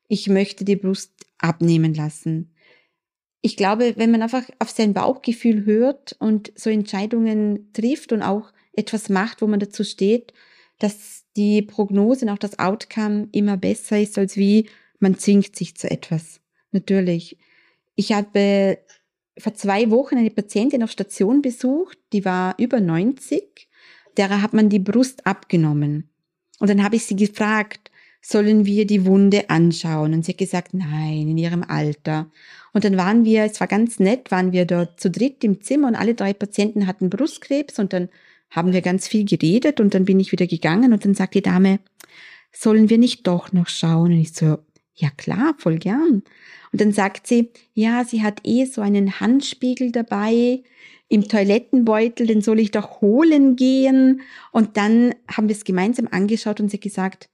ich 0.08 0.28
möchte 0.28 0.64
die 0.64 0.76
Brust 0.76 1.12
abnehmen 1.38 1.94
lassen 1.94 2.54
ich 3.44 3.58
glaube, 3.58 3.92
wenn 3.98 4.10
man 4.10 4.22
einfach 4.22 4.44
auf 4.58 4.70
sein 4.70 4.94
Bauchgefühl 4.94 5.66
hört 5.66 6.16
und 6.18 6.50
so 6.56 6.70
Entscheidungen 6.70 7.74
trifft 7.74 8.10
und 8.10 8.22
auch 8.22 8.54
etwas 8.72 9.10
macht, 9.10 9.42
wo 9.42 9.46
man 9.46 9.60
dazu 9.60 9.84
steht, 9.84 10.32
dass 10.78 11.24
die 11.36 11.60
Prognose 11.60 12.24
und 12.24 12.30
auch 12.30 12.38
das 12.38 12.58
Outcome 12.58 13.28
immer 13.32 13.58
besser 13.58 14.00
ist, 14.00 14.16
als 14.16 14.38
wie 14.38 14.70
man 14.98 15.18
zwingt 15.18 15.56
sich 15.56 15.76
zu 15.76 15.90
etwas. 15.90 16.40
Natürlich. 16.72 17.36
Ich 17.96 18.12
habe 18.12 18.78
vor 19.36 19.52
zwei 19.52 19.90
Wochen 19.90 20.16
eine 20.16 20.30
Patientin 20.30 20.82
auf 20.82 20.90
Station 20.90 21.42
besucht, 21.42 21.98
die 22.14 22.24
war 22.24 22.54
über 22.58 22.80
90. 22.80 23.68
Derer 24.16 24.40
hat 24.40 24.54
man 24.54 24.70
die 24.70 24.78
Brust 24.78 25.26
abgenommen. 25.26 26.08
Und 26.60 26.70
dann 26.70 26.82
habe 26.82 26.96
ich 26.96 27.04
sie 27.04 27.16
gefragt, 27.16 27.83
sollen 28.26 28.64
wir 28.64 28.86
die 28.86 29.04
Wunde 29.04 29.50
anschauen? 29.50 30.14
Und 30.14 30.24
sie 30.24 30.32
hat 30.32 30.38
gesagt, 30.38 30.72
nein, 30.72 31.28
in 31.28 31.36
ihrem 31.36 31.62
Alter. 31.62 32.30
Und 32.72 32.84
dann 32.84 32.96
waren 32.96 33.24
wir, 33.24 33.44
es 33.44 33.60
war 33.60 33.66
ganz 33.66 34.00
nett, 34.00 34.30
waren 34.30 34.52
wir 34.52 34.64
dort 34.64 34.98
zu 34.98 35.10
dritt 35.10 35.44
im 35.44 35.60
Zimmer 35.60 35.88
und 35.88 35.94
alle 35.94 36.14
drei 36.14 36.32
Patienten 36.32 36.86
hatten 36.86 37.10
Brustkrebs 37.10 37.78
und 37.78 37.92
dann 37.92 38.08
haben 38.50 38.72
wir 38.72 38.80
ganz 38.80 39.06
viel 39.06 39.24
geredet 39.24 39.78
und 39.78 39.94
dann 39.94 40.06
bin 40.06 40.20
ich 40.20 40.32
wieder 40.32 40.46
gegangen 40.46 40.92
und 40.92 41.04
dann 41.04 41.14
sagt 41.14 41.34
die 41.34 41.42
Dame, 41.42 41.80
sollen 42.50 42.88
wir 42.88 42.98
nicht 42.98 43.26
doch 43.26 43.52
noch 43.52 43.68
schauen? 43.68 44.12
Und 44.12 44.20
ich 44.20 44.32
so, 44.32 44.58
Ja 44.94 45.10
klar, 45.10 45.54
voll 45.58 45.78
gern. 45.78 46.22
Und 46.72 46.80
dann 46.80 46.92
sagt 46.92 47.26
sie, 47.26 47.50
ja, 47.74 48.04
sie 48.04 48.22
hat 48.22 48.40
eh 48.44 48.64
so 48.64 48.80
einen 48.80 49.20
Handspiegel 49.20 49.92
dabei 49.92 50.62
im 51.08 51.28
Toilettenbeutel, 51.28 52.26
den 52.26 52.40
soll 52.40 52.58
ich 52.58 52.70
doch 52.70 53.02
holen 53.02 53.56
gehen. 53.56 54.22
Und 54.50 54.76
dann 54.76 55.14
haben 55.30 55.48
wir 55.48 55.54
es 55.54 55.64
gemeinsam 55.64 56.08
angeschaut 56.10 56.60
und 56.60 56.70
sie 56.70 56.80
gesagt, 56.80 57.28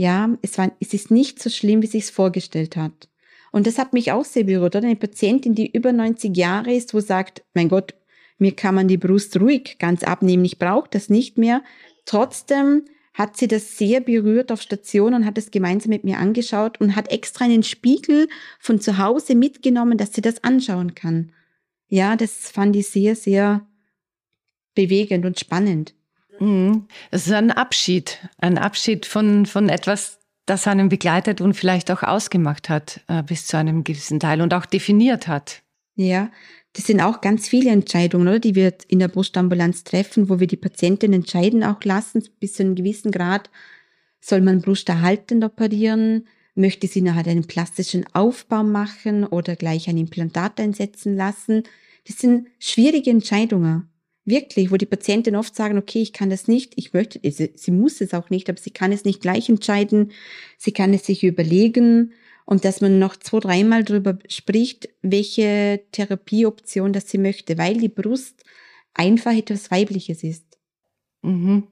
ja, 0.00 0.30
es, 0.40 0.56
war, 0.56 0.72
es 0.80 0.94
ist 0.94 1.10
nicht 1.10 1.42
so 1.42 1.50
schlimm, 1.50 1.82
wie 1.82 1.86
sie 1.86 1.98
es 1.98 2.08
vorgestellt 2.08 2.74
hat. 2.74 3.10
Und 3.52 3.66
das 3.66 3.76
hat 3.76 3.92
mich 3.92 4.12
auch 4.12 4.24
sehr 4.24 4.44
berührt, 4.44 4.74
oder? 4.74 4.86
Eine 4.86 4.96
Patientin, 4.96 5.54
die 5.54 5.70
über 5.70 5.92
90 5.92 6.34
Jahre 6.34 6.72
ist, 6.72 6.94
wo 6.94 7.00
sagt, 7.00 7.42
mein 7.52 7.68
Gott, 7.68 7.94
mir 8.38 8.56
kann 8.56 8.74
man 8.74 8.88
die 8.88 8.96
Brust 8.96 9.38
ruhig 9.38 9.76
ganz 9.78 10.02
abnehmen, 10.02 10.46
ich 10.46 10.58
brauche 10.58 10.88
das 10.90 11.10
nicht 11.10 11.36
mehr. 11.36 11.62
Trotzdem 12.06 12.86
hat 13.12 13.36
sie 13.36 13.46
das 13.46 13.76
sehr 13.76 14.00
berührt 14.00 14.50
auf 14.50 14.62
Station 14.62 15.12
und 15.12 15.26
hat 15.26 15.36
es 15.36 15.50
gemeinsam 15.50 15.90
mit 15.90 16.04
mir 16.04 16.16
angeschaut 16.16 16.80
und 16.80 16.96
hat 16.96 17.10
extra 17.10 17.44
einen 17.44 17.62
Spiegel 17.62 18.26
von 18.58 18.80
zu 18.80 18.96
Hause 18.96 19.34
mitgenommen, 19.34 19.98
dass 19.98 20.14
sie 20.14 20.22
das 20.22 20.42
anschauen 20.42 20.94
kann. 20.94 21.32
Ja, 21.88 22.16
das 22.16 22.50
fand 22.50 22.74
ich 22.74 22.88
sehr, 22.88 23.16
sehr 23.16 23.66
bewegend 24.74 25.26
und 25.26 25.38
spannend. 25.38 25.92
Mhm. 26.40 26.86
Es 27.10 27.26
ist 27.26 27.32
ein 27.32 27.50
Abschied, 27.50 28.18
ein 28.38 28.58
Abschied 28.58 29.06
von, 29.06 29.46
von 29.46 29.68
etwas, 29.68 30.18
das 30.46 30.66
einen 30.66 30.88
begleitet 30.88 31.40
und 31.40 31.54
vielleicht 31.54 31.90
auch 31.90 32.02
ausgemacht 32.02 32.68
hat 32.68 33.02
äh, 33.08 33.22
bis 33.22 33.46
zu 33.46 33.56
einem 33.56 33.84
gewissen 33.84 34.18
Teil 34.18 34.40
und 34.40 34.52
auch 34.54 34.66
definiert 34.66 35.28
hat. 35.28 35.62
Ja, 35.96 36.30
das 36.72 36.86
sind 36.86 37.00
auch 37.00 37.20
ganz 37.20 37.48
viele 37.48 37.70
Entscheidungen, 37.70 38.26
oder, 38.26 38.38
die 38.38 38.54
wir 38.54 38.74
in 38.88 39.00
der 39.00 39.08
Brustambulanz 39.08 39.84
treffen, 39.84 40.28
wo 40.28 40.40
wir 40.40 40.46
die 40.46 40.56
Patienten 40.56 41.12
entscheiden 41.12 41.62
auch 41.62 41.82
lassen, 41.84 42.26
bis 42.38 42.54
zu 42.54 42.62
einem 42.62 42.74
gewissen 42.74 43.10
Grad, 43.10 43.50
soll 44.20 44.40
man 44.40 44.62
Brust 44.62 44.88
erhaltend 44.88 45.44
operieren, 45.44 46.26
möchte 46.54 46.86
sie 46.86 47.02
nachher 47.02 47.26
einen 47.26 47.46
plastischen 47.46 48.04
Aufbau 48.14 48.62
machen 48.62 49.24
oder 49.24 49.56
gleich 49.56 49.88
ein 49.88 49.98
Implantat 49.98 50.60
einsetzen 50.60 51.16
lassen. 51.16 51.64
Das 52.06 52.18
sind 52.18 52.48
schwierige 52.58 53.10
Entscheidungen. 53.10 53.89
Wirklich, 54.30 54.70
wo 54.70 54.76
die 54.76 54.86
Patienten 54.86 55.36
oft 55.36 55.54
sagen, 55.54 55.76
okay, 55.76 56.00
ich 56.00 56.12
kann 56.12 56.30
das 56.30 56.48
nicht, 56.48 56.72
ich 56.76 56.92
möchte, 56.92 57.20
sie, 57.30 57.52
sie 57.54 57.70
muss 57.70 58.00
es 58.00 58.14
auch 58.14 58.30
nicht, 58.30 58.48
aber 58.48 58.58
sie 58.58 58.70
kann 58.70 58.92
es 58.92 59.04
nicht 59.04 59.20
gleich 59.20 59.48
entscheiden, 59.48 60.12
sie 60.56 60.72
kann 60.72 60.94
es 60.94 61.04
sich 61.04 61.24
überlegen 61.24 62.12
und 62.46 62.64
dass 62.64 62.80
man 62.80 62.98
noch 62.98 63.16
zwei, 63.16 63.40
dreimal 63.40 63.84
darüber 63.84 64.18
spricht, 64.28 64.88
welche 65.02 65.82
Therapieoption 65.92 66.92
das 66.92 67.10
sie 67.10 67.18
möchte, 67.18 67.58
weil 67.58 67.76
die 67.76 67.88
Brust 67.88 68.44
einfach 68.94 69.32
etwas 69.32 69.70
Weibliches 69.70 70.22
ist. 70.22 70.58
Mhm. 71.22 71.68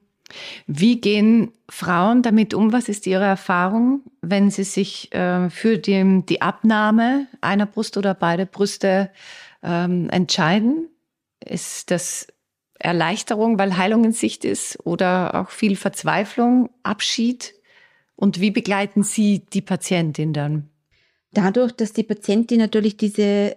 Wie 0.66 1.00
gehen 1.00 1.52
Frauen 1.68 2.22
damit 2.22 2.54
um? 2.54 2.72
Was 2.72 2.88
ist 2.88 3.06
Ihre 3.06 3.24
Erfahrung, 3.24 4.02
wenn 4.20 4.50
sie 4.50 4.64
sich 4.64 5.12
äh, 5.14 5.48
für 5.48 5.78
die, 5.78 6.22
die, 6.28 6.42
Abnahme 6.42 7.26
einer 7.40 7.66
Brust 7.66 7.96
oder 7.96 8.14
beide 8.14 8.46
Brüste 8.46 9.10
ähm, 9.62 10.10
entscheiden? 10.10 10.88
Ist 11.44 11.90
das 11.90 12.26
Erleichterung, 12.78 13.58
weil 13.58 13.76
Heilung 13.76 14.04
in 14.04 14.12
Sicht 14.12 14.44
ist 14.44 14.78
oder 14.85 15.35
auch 15.35 15.50
viel 15.50 15.76
Verzweiflung, 15.76 16.70
Abschied? 16.82 17.54
Und 18.16 18.40
wie 18.40 18.50
begleiten 18.50 19.02
Sie 19.02 19.42
die 19.52 19.61
Patientin 19.61 20.32
dann? 20.32 20.68
Dadurch, 21.32 21.73
dass 21.73 21.92
die 21.92 22.02
Patientin 22.02 22.58
natürlich 22.58 22.97
diese 22.97 23.56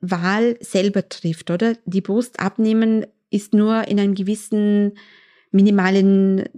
Wahl 0.00 0.56
selber 0.60 1.08
trifft, 1.08 1.50
oder? 1.50 1.74
Die 1.84 2.00
Brust 2.00 2.40
abnehmen 2.40 3.06
ist 3.30 3.54
nur 3.54 3.86
in 3.88 4.00
einem 4.00 4.14
gewissen 4.14 4.92
minimalen 5.50 6.48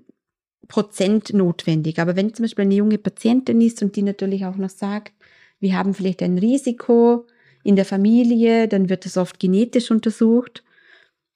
Prozent 0.68 1.34
notwendig. 1.34 1.98
Aber 1.98 2.16
wenn 2.16 2.32
zum 2.32 2.44
Beispiel 2.44 2.64
eine 2.64 2.74
junge 2.74 2.98
Patientin 2.98 3.60
ist 3.60 3.82
und 3.82 3.94
die 3.96 4.02
natürlich 4.02 4.46
auch 4.46 4.56
noch 4.56 4.70
sagt, 4.70 5.12
wir 5.60 5.76
haben 5.76 5.94
vielleicht 5.94 6.22
ein 6.22 6.38
Risiko 6.38 7.26
in 7.62 7.76
der 7.76 7.84
Familie, 7.84 8.68
dann 8.68 8.88
wird 8.88 9.04
das 9.04 9.16
oft 9.16 9.38
genetisch 9.38 9.90
untersucht. 9.90 10.64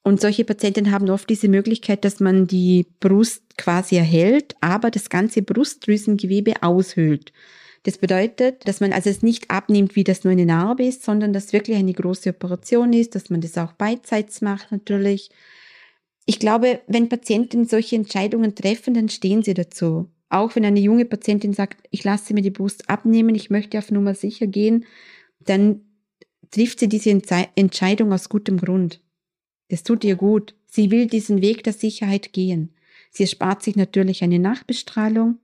Und 0.07 0.21
solche 0.21 0.45
Patienten 0.45 0.93
haben 0.93 1.11
oft 1.11 1.29
diese 1.29 1.49
Möglichkeit, 1.49 2.05
dass 2.05 2.21
man 2.21 2.47
die 2.47 2.87
Brust 3.01 3.43
quasi 3.59 3.97
erhält, 3.97 4.55
aber 4.61 4.93
das 4.93 5.11
ganze 5.11 5.43
Brustdrüsengewebe 5.43 6.63
aushöhlt. 6.63 7.33
Das 7.83 7.99
bedeutet, 7.99 8.69
dass 8.69 8.79
man 8.79 8.93
also 8.93 9.11
es 9.11 9.25
nicht 9.25 9.51
abnimmt, 9.51 9.97
wie 9.97 10.05
das 10.05 10.23
nur 10.23 10.31
eine 10.31 10.47
Narbe 10.47 10.85
ist, 10.85 11.03
sondern 11.03 11.33
dass 11.33 11.53
wirklich 11.53 11.77
eine 11.77 11.93
große 11.93 12.31
Operation 12.31 12.93
ist, 12.93 13.17
dass 13.17 13.31
man 13.31 13.41
das 13.41 13.59
auch 13.59 13.73
beidseits 13.73 14.43
macht 14.43 14.71
natürlich. 14.71 15.31
Ich 16.25 16.39
glaube, 16.39 16.83
wenn 16.87 17.09
Patienten 17.09 17.67
solche 17.67 17.97
Entscheidungen 17.97 18.55
treffen, 18.55 18.95
dann 18.95 19.09
stehen 19.09 19.43
sie 19.43 19.55
dazu. 19.55 20.09
Auch 20.29 20.55
wenn 20.55 20.65
eine 20.65 20.79
junge 20.79 21.07
Patientin 21.07 21.53
sagt, 21.53 21.85
ich 21.91 22.05
lasse 22.05 22.33
mir 22.33 22.43
die 22.43 22.51
Brust 22.51 22.89
abnehmen, 22.89 23.35
ich 23.35 23.51
möchte 23.51 23.77
auf 23.77 23.91
Nummer 23.91 24.15
sicher 24.15 24.47
gehen, 24.47 24.85
dann 25.41 25.81
trifft 26.53 26.79
sie 26.79 26.89
diese 26.89 27.11
Entscheidung 27.57 28.13
aus 28.13 28.29
gutem 28.29 28.59
Grund. 28.59 29.01
Das 29.69 29.83
tut 29.83 30.05
ihr 30.05 30.17
gut. 30.17 30.55
Sie 30.67 30.91
will 30.91 31.07
diesen 31.07 31.43
Weg 31.43 31.65
der 31.65 31.73
Sicherheit 31.73 32.33
gehen. 32.33 32.75
Sie 33.11 33.23
erspart 33.23 33.63
sich 33.63 33.77
natürlich 33.77 34.23
eine 34.23 34.39
Nachbestrahlung. 34.39 35.39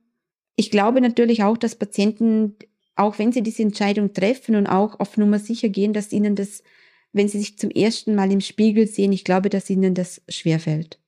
Ich 0.55 0.69
glaube 0.69 1.01
natürlich 1.01 1.43
auch, 1.43 1.57
dass 1.57 1.75
Patienten, 1.75 2.55
auch 2.95 3.17
wenn 3.17 3.31
sie 3.31 3.41
diese 3.41 3.63
Entscheidung 3.63 4.13
treffen 4.13 4.55
und 4.55 4.67
auch 4.67 4.99
auf 4.99 5.17
Nummer 5.17 5.39
sicher 5.39 5.69
gehen, 5.69 5.93
dass 5.93 6.11
ihnen 6.11 6.35
das, 6.35 6.63
wenn 7.11 7.27
sie 7.27 7.39
sich 7.39 7.57
zum 7.57 7.71
ersten 7.71 8.15
Mal 8.15 8.31
im 8.31 8.41
Spiegel 8.41 8.87
sehen, 8.87 9.11
ich 9.11 9.23
glaube, 9.23 9.49
dass 9.49 9.69
ihnen 9.69 9.95
das 9.95 10.21
schwerfällt. 10.29 10.99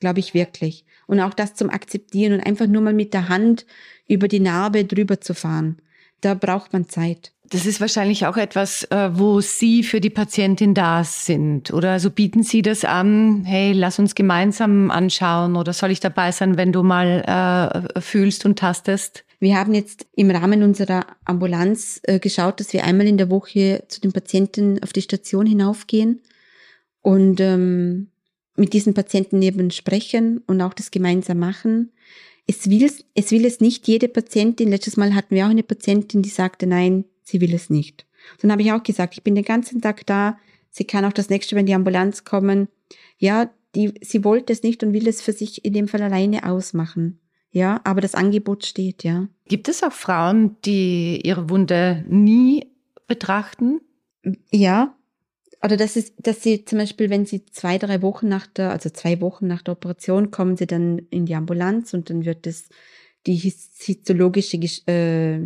Glaube 0.00 0.20
ich 0.20 0.34
wirklich. 0.34 0.84
Und 1.06 1.20
auch 1.20 1.32
das 1.32 1.54
zum 1.54 1.70
Akzeptieren 1.70 2.34
und 2.34 2.40
einfach 2.40 2.66
nur 2.66 2.82
mal 2.82 2.92
mit 2.92 3.14
der 3.14 3.28
Hand 3.28 3.66
über 4.06 4.28
die 4.28 4.40
Narbe 4.40 4.84
drüber 4.84 5.20
zu 5.20 5.34
fahren. 5.34 5.80
Da 6.20 6.34
braucht 6.34 6.72
man 6.72 6.88
Zeit. 6.88 7.32
Das 7.52 7.66
ist 7.66 7.82
wahrscheinlich 7.82 8.24
auch 8.24 8.38
etwas, 8.38 8.84
äh, 8.84 9.10
wo 9.12 9.42
Sie 9.42 9.82
für 9.82 10.00
die 10.00 10.08
Patientin 10.08 10.72
da 10.72 11.04
sind. 11.04 11.70
Oder 11.70 11.88
so 11.88 11.92
also 11.92 12.10
bieten 12.10 12.42
Sie 12.42 12.62
das 12.62 12.82
an, 12.82 13.44
hey, 13.44 13.72
lass 13.72 13.98
uns 13.98 14.14
gemeinsam 14.14 14.90
anschauen 14.90 15.56
oder 15.56 15.74
soll 15.74 15.90
ich 15.90 16.00
dabei 16.00 16.32
sein, 16.32 16.56
wenn 16.56 16.72
du 16.72 16.82
mal 16.82 17.84
äh, 17.94 18.00
fühlst 18.00 18.46
und 18.46 18.58
tastest? 18.58 19.24
Wir 19.38 19.58
haben 19.58 19.74
jetzt 19.74 20.06
im 20.14 20.30
Rahmen 20.30 20.62
unserer 20.62 21.04
Ambulanz 21.26 22.00
äh, 22.04 22.18
geschaut, 22.20 22.58
dass 22.58 22.72
wir 22.72 22.84
einmal 22.84 23.06
in 23.06 23.18
der 23.18 23.28
Woche 23.28 23.84
zu 23.88 24.00
den 24.00 24.12
Patienten 24.12 24.82
auf 24.82 24.94
die 24.94 25.02
Station 25.02 25.44
hinaufgehen 25.44 26.22
und 27.02 27.38
ähm, 27.38 28.08
mit 28.56 28.72
diesen 28.72 28.94
Patienten 28.94 29.42
eben 29.42 29.70
sprechen 29.70 30.38
und 30.46 30.62
auch 30.62 30.72
das 30.72 30.90
gemeinsam 30.90 31.40
machen. 31.40 31.92
Es 32.46 32.70
will, 32.70 32.90
es 33.14 33.30
will 33.30 33.44
es 33.44 33.60
nicht 33.60 33.86
jede 33.88 34.08
Patientin. 34.08 34.70
Letztes 34.70 34.96
Mal 34.96 35.14
hatten 35.14 35.34
wir 35.34 35.44
auch 35.44 35.50
eine 35.50 35.62
Patientin, 35.62 36.22
die 36.22 36.30
sagte, 36.30 36.66
nein, 36.66 37.04
sie 37.22 37.40
will 37.40 37.54
es 37.54 37.70
nicht. 37.70 38.06
Dann 38.40 38.52
habe 38.52 38.62
ich 38.62 38.72
auch 38.72 38.82
gesagt, 38.82 39.14
ich 39.14 39.22
bin 39.22 39.34
den 39.34 39.44
ganzen 39.44 39.80
Tag 39.80 40.06
da, 40.06 40.38
sie 40.70 40.84
kann 40.84 41.04
auch 41.04 41.12
das 41.12 41.28
nächste 41.28 41.54
Mal 41.54 41.60
in 41.60 41.66
die 41.66 41.74
Ambulanz 41.74 42.24
kommen. 42.24 42.68
Ja, 43.18 43.50
die, 43.74 43.94
sie 44.02 44.24
wollte 44.24 44.52
es 44.52 44.62
nicht 44.62 44.82
und 44.82 44.92
will 44.92 45.08
es 45.08 45.22
für 45.22 45.32
sich 45.32 45.64
in 45.64 45.72
dem 45.72 45.88
Fall 45.88 46.02
alleine 46.02 46.44
ausmachen. 46.48 47.18
Ja, 47.50 47.80
aber 47.84 48.00
das 48.00 48.14
Angebot 48.14 48.64
steht, 48.64 49.04
ja. 49.04 49.28
Gibt 49.46 49.68
es 49.68 49.82
auch 49.82 49.92
Frauen, 49.92 50.56
die 50.64 51.20
ihre 51.22 51.50
Wunde 51.50 52.04
nie 52.08 52.66
betrachten? 53.06 53.80
Ja. 54.50 54.96
Oder 55.62 55.76
das 55.76 55.96
ist, 55.96 56.14
dass 56.18 56.42
sie 56.42 56.64
zum 56.64 56.78
Beispiel, 56.78 57.10
wenn 57.10 57.26
sie 57.26 57.44
zwei, 57.46 57.78
drei 57.78 58.02
Wochen 58.02 58.28
nach 58.28 58.46
der, 58.46 58.70
also 58.70 58.90
zwei 58.90 59.20
Wochen 59.20 59.46
nach 59.46 59.62
der 59.62 59.72
Operation 59.72 60.30
kommen 60.30 60.56
sie 60.56 60.66
dann 60.66 60.98
in 61.10 61.26
die 61.26 61.34
Ambulanz 61.34 61.94
und 61.94 62.10
dann 62.10 62.24
wird 62.24 62.46
es 62.46 62.68
die 63.26 63.34
histologische 63.34 64.56
äh, 64.86 65.38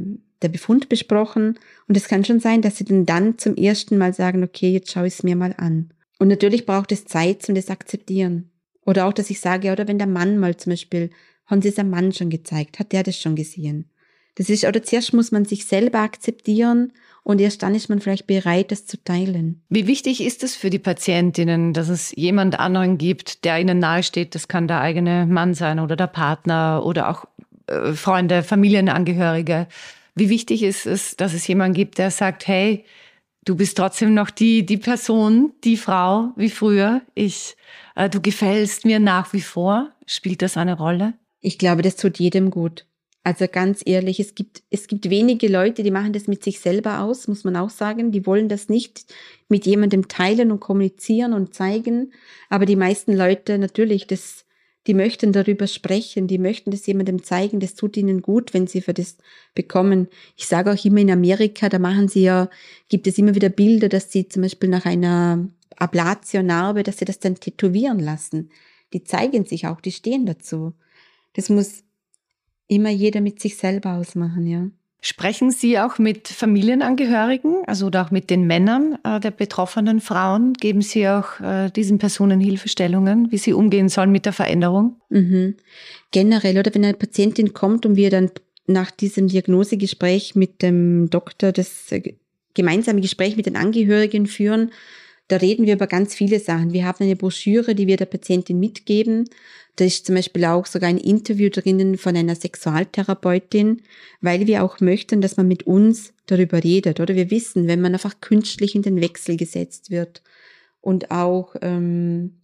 der 0.42 0.48
Befund 0.48 0.88
besprochen 0.88 1.58
und 1.88 1.96
es 1.96 2.08
kann 2.08 2.24
schon 2.24 2.40
sein, 2.40 2.62
dass 2.62 2.76
sie 2.76 2.84
dann, 2.84 3.06
dann 3.06 3.38
zum 3.38 3.56
ersten 3.56 3.98
Mal 3.98 4.12
sagen, 4.12 4.44
okay, 4.44 4.70
jetzt 4.70 4.92
schaue 4.92 5.06
ich 5.06 5.14
es 5.14 5.22
mir 5.22 5.36
mal 5.36 5.54
an. 5.56 5.90
Und 6.18 6.28
natürlich 6.28 6.66
braucht 6.66 6.92
es 6.92 7.04
Zeit 7.04 7.42
zum 7.42 7.54
das 7.54 7.70
akzeptieren. 7.70 8.50
Oder 8.84 9.06
auch, 9.06 9.12
dass 9.12 9.30
ich 9.30 9.40
sage, 9.40 9.72
oder 9.72 9.88
wenn 9.88 9.98
der 9.98 10.06
Mann 10.06 10.38
mal 10.38 10.56
zum 10.56 10.70
Beispiel, 10.70 11.10
haben 11.46 11.62
sie 11.62 11.68
es 11.68 11.78
am 11.78 11.90
Mann 11.90 12.12
schon 12.12 12.30
gezeigt, 12.30 12.78
hat 12.78 12.92
der 12.92 13.02
das 13.02 13.18
schon 13.18 13.36
gesehen. 13.36 13.90
Das 14.36 14.50
ist, 14.50 14.64
oder 14.64 14.82
zuerst 14.82 15.14
muss 15.14 15.32
man 15.32 15.46
sich 15.46 15.64
selber 15.64 16.00
akzeptieren 16.00 16.92
und 17.22 17.40
erst 17.40 17.62
dann 17.62 17.74
ist 17.74 17.88
man 17.88 18.00
vielleicht 18.00 18.26
bereit, 18.26 18.70
das 18.70 18.84
zu 18.84 19.02
teilen. 19.02 19.62
Wie 19.70 19.86
wichtig 19.86 20.22
ist 20.22 20.44
es 20.44 20.54
für 20.54 20.68
die 20.68 20.78
Patientinnen, 20.78 21.72
dass 21.72 21.88
es 21.88 22.14
jemand 22.14 22.60
anderen 22.60 22.98
gibt, 22.98 23.44
der 23.44 23.58
ihnen 23.58 23.78
nahesteht? 23.78 24.34
Das 24.34 24.46
kann 24.46 24.68
der 24.68 24.80
eigene 24.80 25.26
Mann 25.26 25.54
sein 25.54 25.80
oder 25.80 25.96
der 25.96 26.06
Partner 26.06 26.82
oder 26.84 27.08
auch 27.08 27.24
äh, 27.66 27.94
Freunde, 27.94 28.42
Familienangehörige. 28.42 29.68
Wie 30.16 30.30
wichtig 30.30 30.62
ist 30.62 30.86
es, 30.86 31.14
dass 31.14 31.34
es 31.34 31.46
jemanden 31.46 31.74
gibt, 31.74 31.98
der 31.98 32.10
sagt, 32.10 32.48
hey, 32.48 32.84
du 33.44 33.54
bist 33.54 33.76
trotzdem 33.76 34.14
noch 34.14 34.30
die, 34.30 34.64
die 34.64 34.78
Person, 34.78 35.52
die 35.62 35.76
Frau 35.76 36.32
wie 36.36 36.48
früher. 36.48 37.02
Ich, 37.14 37.54
äh, 37.94 38.08
du 38.08 38.22
gefällst 38.22 38.86
mir 38.86 38.98
nach 38.98 39.34
wie 39.34 39.42
vor. 39.42 39.92
Spielt 40.06 40.40
das 40.40 40.56
eine 40.56 40.78
Rolle? 40.78 41.14
Ich 41.42 41.58
glaube, 41.58 41.82
das 41.82 41.96
tut 41.96 42.18
jedem 42.18 42.50
gut. 42.50 42.86
Also 43.24 43.46
ganz 43.46 43.82
ehrlich, 43.84 44.18
es 44.18 44.34
gibt, 44.34 44.62
es 44.70 44.86
gibt 44.86 45.10
wenige 45.10 45.48
Leute, 45.48 45.82
die 45.82 45.90
machen 45.90 46.14
das 46.14 46.28
mit 46.28 46.42
sich 46.42 46.60
selber 46.60 47.00
aus, 47.00 47.28
muss 47.28 47.44
man 47.44 47.56
auch 47.56 47.70
sagen. 47.70 48.10
Die 48.10 48.24
wollen 48.24 48.48
das 48.48 48.70
nicht 48.70 49.04
mit 49.48 49.66
jemandem 49.66 50.08
teilen 50.08 50.50
und 50.50 50.60
kommunizieren 50.60 51.34
und 51.34 51.52
zeigen. 51.52 52.12
Aber 52.48 52.64
die 52.64 52.76
meisten 52.76 53.14
Leute 53.14 53.58
natürlich, 53.58 54.06
das, 54.06 54.45
die 54.86 54.94
möchten 54.94 55.32
darüber 55.32 55.66
sprechen, 55.66 56.28
die 56.28 56.38
möchten 56.38 56.70
das 56.70 56.86
jemandem 56.86 57.22
zeigen, 57.22 57.60
das 57.60 57.74
tut 57.74 57.96
ihnen 57.96 58.22
gut, 58.22 58.54
wenn 58.54 58.66
sie 58.66 58.80
für 58.80 58.94
das 58.94 59.16
bekommen. 59.54 60.08
Ich 60.36 60.46
sage 60.46 60.72
auch 60.72 60.84
immer 60.84 61.00
in 61.00 61.10
Amerika, 61.10 61.68
da 61.68 61.78
machen 61.78 62.08
sie 62.08 62.22
ja, 62.22 62.48
gibt 62.88 63.06
es 63.06 63.18
immer 63.18 63.34
wieder 63.34 63.48
Bilder, 63.48 63.88
dass 63.88 64.12
sie 64.12 64.28
zum 64.28 64.42
Beispiel 64.42 64.68
nach 64.68 64.84
einer 64.84 65.48
Ablatio-Narbe, 65.76 66.82
dass 66.82 66.98
sie 66.98 67.04
das 67.04 67.18
dann 67.18 67.34
tätowieren 67.34 67.98
lassen. 67.98 68.50
Die 68.92 69.02
zeigen 69.02 69.44
sich 69.44 69.66
auch, 69.66 69.80
die 69.80 69.92
stehen 69.92 70.26
dazu. 70.26 70.74
Das 71.34 71.48
muss 71.48 71.82
immer 72.68 72.90
jeder 72.90 73.20
mit 73.20 73.40
sich 73.40 73.56
selber 73.56 73.94
ausmachen, 73.94 74.46
ja. 74.46 74.70
Sprechen 75.06 75.52
Sie 75.52 75.78
auch 75.78 75.98
mit 75.98 76.26
Familienangehörigen, 76.26 77.62
also 77.68 77.86
oder 77.86 78.04
auch 78.04 78.10
mit 78.10 78.28
den 78.28 78.44
Männern 78.44 78.98
äh, 79.04 79.20
der 79.20 79.30
betroffenen 79.30 80.00
Frauen? 80.00 80.54
Geben 80.54 80.82
Sie 80.82 81.06
auch 81.06 81.38
äh, 81.38 81.70
diesen 81.70 81.98
Personen 81.98 82.40
Hilfestellungen, 82.40 83.30
wie 83.30 83.38
sie 83.38 83.52
umgehen 83.52 83.88
sollen 83.88 84.10
mit 84.10 84.26
der 84.26 84.32
Veränderung? 84.32 84.96
Mhm. 85.10 85.58
Generell, 86.10 86.58
oder 86.58 86.74
wenn 86.74 86.84
eine 86.84 86.94
Patientin 86.94 87.54
kommt 87.54 87.86
und 87.86 87.94
wir 87.94 88.10
dann 88.10 88.32
nach 88.66 88.90
diesem 88.90 89.28
Diagnosegespräch 89.28 90.34
mit 90.34 90.60
dem 90.60 91.08
Doktor 91.08 91.52
das 91.52 91.92
äh, 91.92 92.14
gemeinsame 92.54 93.00
Gespräch 93.00 93.36
mit 93.36 93.46
den 93.46 93.54
Angehörigen 93.54 94.26
führen, 94.26 94.72
da 95.28 95.36
reden 95.36 95.66
wir 95.66 95.74
über 95.74 95.86
ganz 95.86 96.16
viele 96.16 96.40
Sachen. 96.40 96.72
Wir 96.72 96.84
haben 96.84 97.04
eine 97.04 97.14
Broschüre, 97.14 97.76
die 97.76 97.86
wir 97.86 97.96
der 97.96 98.06
Patientin 98.06 98.58
mitgeben. 98.58 99.28
Da 99.76 99.84
ist 99.84 100.06
zum 100.06 100.14
Beispiel 100.14 100.44
auch 100.46 100.66
sogar 100.66 100.88
ein 100.88 100.98
Interview 100.98 101.50
drinnen 101.50 101.98
von 101.98 102.16
einer 102.16 102.34
Sexualtherapeutin, 102.34 103.82
weil 104.22 104.46
wir 104.46 104.64
auch 104.64 104.80
möchten, 104.80 105.20
dass 105.20 105.36
man 105.36 105.48
mit 105.48 105.64
uns 105.64 106.14
darüber 106.24 106.64
redet. 106.64 106.98
Oder 106.98 107.14
wir 107.14 107.30
wissen, 107.30 107.66
wenn 107.68 107.82
man 107.82 107.92
einfach 107.92 108.20
künstlich 108.20 108.74
in 108.74 108.82
den 108.82 109.00
Wechsel 109.00 109.36
gesetzt 109.36 109.90
wird 109.90 110.22
und 110.80 111.10
auch 111.10 111.56
ähm, 111.60 112.40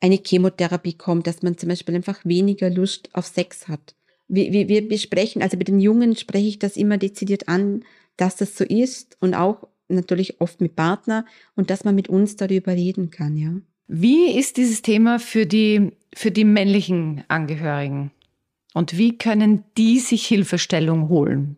eine 0.00 0.20
Chemotherapie 0.24 0.94
kommt, 0.94 1.26
dass 1.26 1.42
man 1.42 1.56
zum 1.56 1.68
Beispiel 1.68 1.94
einfach 1.94 2.24
weniger 2.24 2.70
Lust 2.70 3.08
auf 3.12 3.26
Sex 3.26 3.68
hat. 3.68 3.94
Wir, 4.26 4.52
wir, 4.52 4.68
wir 4.68 4.88
besprechen, 4.88 5.42
also 5.42 5.56
bei 5.56 5.64
den 5.64 5.80
Jungen 5.80 6.16
spreche 6.16 6.48
ich 6.48 6.58
das 6.58 6.76
immer 6.76 6.98
dezidiert 6.98 7.48
an, 7.48 7.84
dass 8.16 8.36
das 8.36 8.56
so 8.56 8.64
ist 8.64 9.16
und 9.20 9.34
auch 9.34 9.68
natürlich 9.88 10.40
oft 10.40 10.60
mit 10.60 10.76
Partner 10.76 11.24
und 11.56 11.70
dass 11.70 11.84
man 11.84 11.94
mit 11.94 12.08
uns 12.08 12.36
darüber 12.36 12.72
reden 12.72 13.10
kann, 13.10 13.36
ja. 13.36 13.54
Wie 13.86 14.38
ist 14.38 14.56
dieses 14.56 14.80
Thema 14.80 15.18
für 15.18 15.44
die, 15.44 15.90
für 16.14 16.30
die 16.30 16.44
männlichen 16.44 17.24
Angehörigen? 17.28 18.10
Und 18.72 18.98
wie 18.98 19.16
können 19.16 19.64
die 19.76 19.98
sich 19.98 20.26
Hilfestellung 20.26 21.08
holen? 21.08 21.56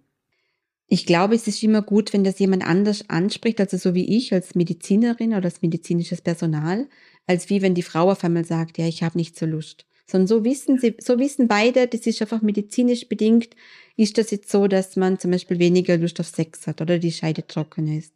Ich 0.89 1.05
glaube, 1.05 1.35
es 1.35 1.49
ist 1.49 1.63
immer 1.63 1.83
gut, 1.83 2.13
wenn 2.13 2.23
das 2.23 2.39
jemand 2.39 2.65
anders 2.65 3.09
anspricht, 3.09 3.61
also 3.61 3.77
so 3.77 3.95
wie 3.95 4.17
ich 4.17 4.33
als 4.33 4.55
Medizinerin 4.55 5.35
oder 5.35 5.47
als 5.47 5.63
medizinisches 5.63 6.21
Personal, 6.21 6.89
als 7.27 7.51
wie 7.51 7.61
wenn 7.61 7.75
die 7.75 7.83
Frau 7.83 8.11
auf 8.11 8.23
einmal 8.23 8.45
sagt, 8.45 8.79
ja, 8.79 8.87
ich 8.87 9.03
habe 9.03 9.19
nicht 9.19 9.37
so 9.37 9.47
Lust. 9.47 9.85
Sondern 10.07 10.29
so 10.29 10.45
wissen 10.45 10.79
sie, 10.79 10.95
so 11.01 11.19
wissen 11.19 11.49
beide, 11.49 11.89
das 11.89 12.07
ist 12.07 12.23
einfach 12.23 12.41
medizinisch 12.41 13.09
bedingt, 13.09 13.57
ist 13.97 14.19
das 14.19 14.31
jetzt 14.31 14.51
so, 14.51 14.69
dass 14.69 14.95
man 14.95 15.19
zum 15.19 15.33
Beispiel 15.33 15.59
weniger 15.59 15.97
Lust 15.97 16.21
auf 16.21 16.29
Sex 16.29 16.69
hat 16.69 16.81
oder 16.81 16.99
die 16.99 17.11
Scheide 17.11 17.45
trocken 17.45 17.89
ist. 17.89 18.13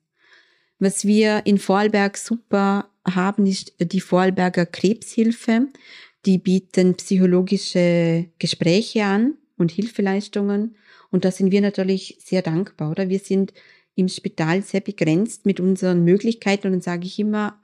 Was 0.78 1.04
wir 1.04 1.42
in 1.46 1.58
Vorarlberg 1.58 2.16
super 2.16 2.88
haben, 3.04 3.46
ist 3.46 3.74
die 3.80 4.00
Vorarlberger 4.00 4.66
Krebshilfe. 4.66 5.66
Die 6.26 6.38
bieten 6.38 6.94
psychologische 6.96 8.26
Gespräche 8.38 9.04
an 9.04 9.34
und 9.56 9.70
Hilfeleistungen. 9.70 10.76
Und 11.10 11.24
da 11.24 11.30
sind 11.30 11.50
wir 11.50 11.60
natürlich 11.60 12.18
sehr 12.20 12.42
dankbar, 12.42 12.90
oder? 12.90 13.08
Wir 13.08 13.18
sind 13.18 13.52
im 13.94 14.08
Spital 14.08 14.62
sehr 14.62 14.80
begrenzt 14.80 15.46
mit 15.46 15.60
unseren 15.60 16.04
Möglichkeiten 16.04 16.68
und 16.68 16.72
dann 16.74 16.80
sage 16.80 17.06
ich 17.06 17.18
immer, 17.18 17.60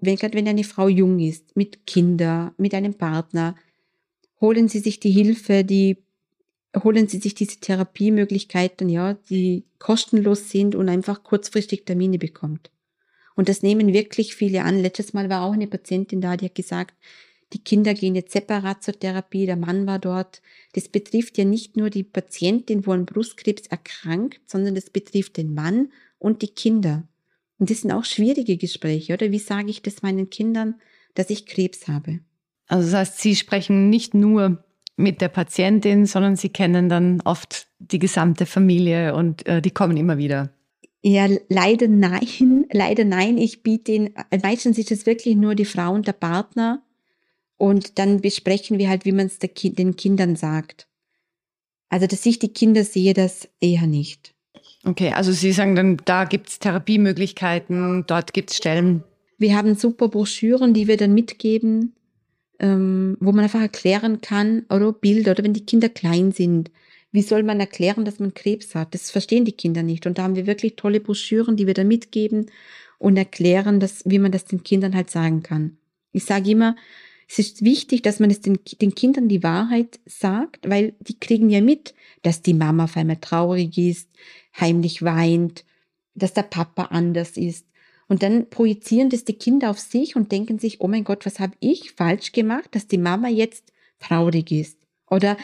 wenn, 0.00 0.16
gerade 0.16 0.34
wenn 0.34 0.48
eine 0.48 0.64
Frau 0.64 0.88
jung 0.88 1.18
ist, 1.18 1.54
mit 1.56 1.86
Kinder, 1.86 2.54
mit 2.56 2.74
einem 2.74 2.94
Partner, 2.94 3.54
holen 4.40 4.68
Sie 4.68 4.78
sich 4.78 5.00
die 5.00 5.10
Hilfe, 5.10 5.64
die 5.64 5.98
holen 6.82 7.08
Sie 7.08 7.18
sich 7.18 7.34
diese 7.34 7.60
Therapiemöglichkeiten, 7.60 8.88
ja, 8.88 9.14
die 9.30 9.64
kostenlos 9.78 10.50
sind 10.50 10.74
und 10.74 10.88
einfach 10.88 11.22
kurzfristig 11.22 11.84
Termine 11.84 12.18
bekommt. 12.18 12.70
Und 13.34 13.48
das 13.48 13.62
nehmen 13.62 13.92
wirklich 13.92 14.34
viele 14.34 14.62
an. 14.62 14.80
Letztes 14.80 15.12
Mal 15.12 15.28
war 15.28 15.42
auch 15.42 15.52
eine 15.52 15.66
Patientin 15.66 16.20
da, 16.20 16.36
die 16.36 16.46
hat 16.46 16.54
gesagt, 16.54 16.94
die 17.52 17.62
Kinder 17.62 17.94
gehen 17.94 18.14
jetzt 18.14 18.32
separat 18.32 18.82
zur 18.82 18.98
Therapie, 18.98 19.46
der 19.46 19.56
Mann 19.56 19.86
war 19.86 19.98
dort. 19.98 20.42
Das 20.72 20.88
betrifft 20.88 21.38
ja 21.38 21.44
nicht 21.44 21.76
nur 21.76 21.90
die 21.90 22.02
Patientin, 22.02 22.86
wo 22.86 22.92
ein 22.92 23.06
Brustkrebs 23.06 23.68
erkrankt, 23.68 24.40
sondern 24.46 24.74
das 24.74 24.90
betrifft 24.90 25.36
den 25.36 25.54
Mann 25.54 25.92
und 26.18 26.42
die 26.42 26.48
Kinder. 26.48 27.06
Und 27.58 27.70
das 27.70 27.82
sind 27.82 27.92
auch 27.92 28.04
schwierige 28.04 28.56
Gespräche, 28.56 29.14
oder? 29.14 29.30
Wie 29.30 29.38
sage 29.38 29.70
ich 29.70 29.80
das 29.80 30.02
meinen 30.02 30.28
Kindern, 30.28 30.74
dass 31.14 31.30
ich 31.30 31.46
Krebs 31.46 31.88
habe? 31.88 32.20
Also 32.66 32.90
das 32.90 32.94
heißt, 32.94 33.20
Sie 33.20 33.36
sprechen 33.36 33.88
nicht 33.90 34.12
nur 34.12 34.64
mit 34.96 35.20
der 35.20 35.28
Patientin, 35.28 36.06
sondern 36.06 36.36
sie 36.36 36.48
kennen 36.48 36.88
dann 36.88 37.20
oft 37.20 37.68
die 37.78 37.98
gesamte 37.98 38.46
Familie 38.46 39.14
und 39.14 39.46
äh, 39.46 39.60
die 39.60 39.70
kommen 39.70 39.96
immer 39.96 40.18
wieder. 40.18 40.50
Ja, 41.02 41.28
leider 41.48 41.86
nein, 41.86 42.66
leider 42.72 43.04
nein. 43.04 43.38
Ich 43.38 43.62
biete 43.62 43.92
ihn, 43.92 44.14
meistens 44.42 44.78
ist 44.78 44.90
es 44.90 45.06
wirklich 45.06 45.36
nur 45.36 45.54
die 45.54 45.66
Frau 45.66 45.92
und 45.92 46.06
der 46.06 46.14
Partner 46.14 46.82
und 47.56 47.98
dann 47.98 48.20
besprechen 48.20 48.78
wir 48.78 48.88
halt, 48.88 49.04
wie 49.04 49.12
man 49.12 49.26
es 49.26 49.38
den 49.38 49.96
Kindern 49.96 50.36
sagt. 50.36 50.88
Also, 51.88 52.06
dass 52.06 52.26
ich 52.26 52.38
die 52.38 52.52
Kinder 52.52 52.84
sehe, 52.84 53.14
das 53.14 53.48
eher 53.60 53.86
nicht. 53.86 54.34
Okay, 54.84 55.12
also 55.12 55.32
Sie 55.32 55.52
sagen 55.52 55.76
dann, 55.76 55.96
da 56.04 56.24
gibt 56.24 56.48
es 56.48 56.58
Therapiemöglichkeiten, 56.58 58.04
dort 58.06 58.32
gibt 58.32 58.50
es 58.50 58.56
Stellen. 58.56 59.02
Wir 59.38 59.56
haben 59.56 59.74
super 59.74 60.08
Broschüren, 60.08 60.74
die 60.74 60.88
wir 60.88 60.96
dann 60.96 61.14
mitgeben 61.14 61.96
ähm, 62.58 63.16
wo 63.20 63.32
man 63.32 63.44
einfach 63.44 63.60
erklären 63.60 64.20
kann, 64.20 64.64
oder 64.70 64.92
Bilder, 64.92 65.32
oder 65.32 65.44
wenn 65.44 65.52
die 65.52 65.66
Kinder 65.66 65.88
klein 65.88 66.32
sind, 66.32 66.70
wie 67.12 67.22
soll 67.22 67.42
man 67.42 67.60
erklären, 67.60 68.04
dass 68.04 68.18
man 68.18 68.34
Krebs 68.34 68.74
hat? 68.74 68.92
Das 68.94 69.10
verstehen 69.10 69.44
die 69.44 69.52
Kinder 69.52 69.82
nicht. 69.82 70.06
Und 70.06 70.18
da 70.18 70.24
haben 70.24 70.36
wir 70.36 70.46
wirklich 70.46 70.76
tolle 70.76 71.00
Broschüren, 71.00 71.56
die 71.56 71.66
wir 71.66 71.74
da 71.74 71.84
mitgeben 71.84 72.46
und 72.98 73.16
erklären, 73.16 73.80
dass, 73.80 74.02
wie 74.04 74.18
man 74.18 74.32
das 74.32 74.44
den 74.44 74.64
Kindern 74.64 74.94
halt 74.94 75.10
sagen 75.10 75.42
kann. 75.42 75.78
Ich 76.12 76.24
sage 76.24 76.50
immer, 76.50 76.76
es 77.28 77.38
ist 77.38 77.64
wichtig, 77.64 78.02
dass 78.02 78.20
man 78.20 78.30
es 78.30 78.40
den, 78.40 78.58
den 78.80 78.94
Kindern 78.94 79.28
die 79.28 79.42
Wahrheit 79.42 79.98
sagt, 80.06 80.68
weil 80.68 80.94
die 81.00 81.18
kriegen 81.18 81.50
ja 81.50 81.60
mit, 81.60 81.94
dass 82.22 82.42
die 82.42 82.54
Mama 82.54 82.84
auf 82.84 82.96
einmal 82.96 83.16
traurig 83.16 83.76
ist, 83.78 84.08
heimlich 84.58 85.02
weint, 85.02 85.64
dass 86.14 86.34
der 86.34 86.44
Papa 86.44 86.84
anders 86.84 87.36
ist. 87.36 87.66
Und 88.08 88.22
dann 88.22 88.48
projizieren 88.48 89.10
das 89.10 89.24
die 89.24 89.34
Kinder 89.34 89.70
auf 89.70 89.80
sich 89.80 90.14
und 90.14 90.30
denken 90.30 90.60
sich, 90.60 90.80
oh 90.80 90.86
mein 90.86 91.02
Gott, 91.02 91.26
was 91.26 91.40
habe 91.40 91.54
ich 91.58 91.92
falsch 91.92 92.30
gemacht, 92.30 92.68
dass 92.72 92.86
die 92.86 92.98
Mama 92.98 93.28
jetzt 93.28 93.72
traurig 93.98 94.52
ist? 94.52 94.78
Oder 95.10 95.36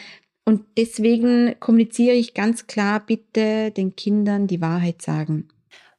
und 0.45 0.65
deswegen 0.77 1.55
kommuniziere 1.59 2.15
ich 2.15 2.33
ganz 2.33 2.67
klar, 2.67 3.05
bitte 3.05 3.71
den 3.71 3.95
Kindern 3.95 4.47
die 4.47 4.61
Wahrheit 4.61 5.01
sagen. 5.01 5.47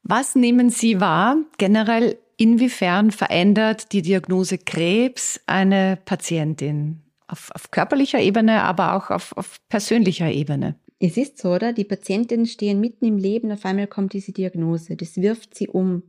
Was 0.03 0.35
nehmen 0.35 0.68
Sie 0.68 1.01
wahr? 1.01 1.38
Generell, 1.57 2.18
inwiefern 2.37 3.11
verändert 3.11 3.92
die 3.92 4.03
Diagnose 4.03 4.59
Krebs 4.59 5.40
eine 5.47 5.99
Patientin? 6.05 7.01
Auf, 7.27 7.51
auf 7.55 7.70
körperlicher 7.70 8.20
Ebene, 8.20 8.62
aber 8.62 8.94
auch 8.94 9.11
auf, 9.11 9.37
auf 9.37 9.59
persönlicher 9.68 10.31
Ebene. 10.31 10.77
Es 11.01 11.16
ist 11.16 11.38
so, 11.38 11.55
oder? 11.55 11.73
Die 11.73 11.85
Patientinnen 11.85 12.47
stehen 12.47 12.81
mitten 12.81 13.07
im 13.07 13.18
Leben, 13.18 13.51
auf 13.51 13.64
einmal 13.64 13.87
kommt 13.87 14.12
diese 14.12 14.33
Diagnose. 14.33 14.97
Das 14.97 15.16
wirft 15.16 15.55
sie 15.55 15.68
um 15.68 16.03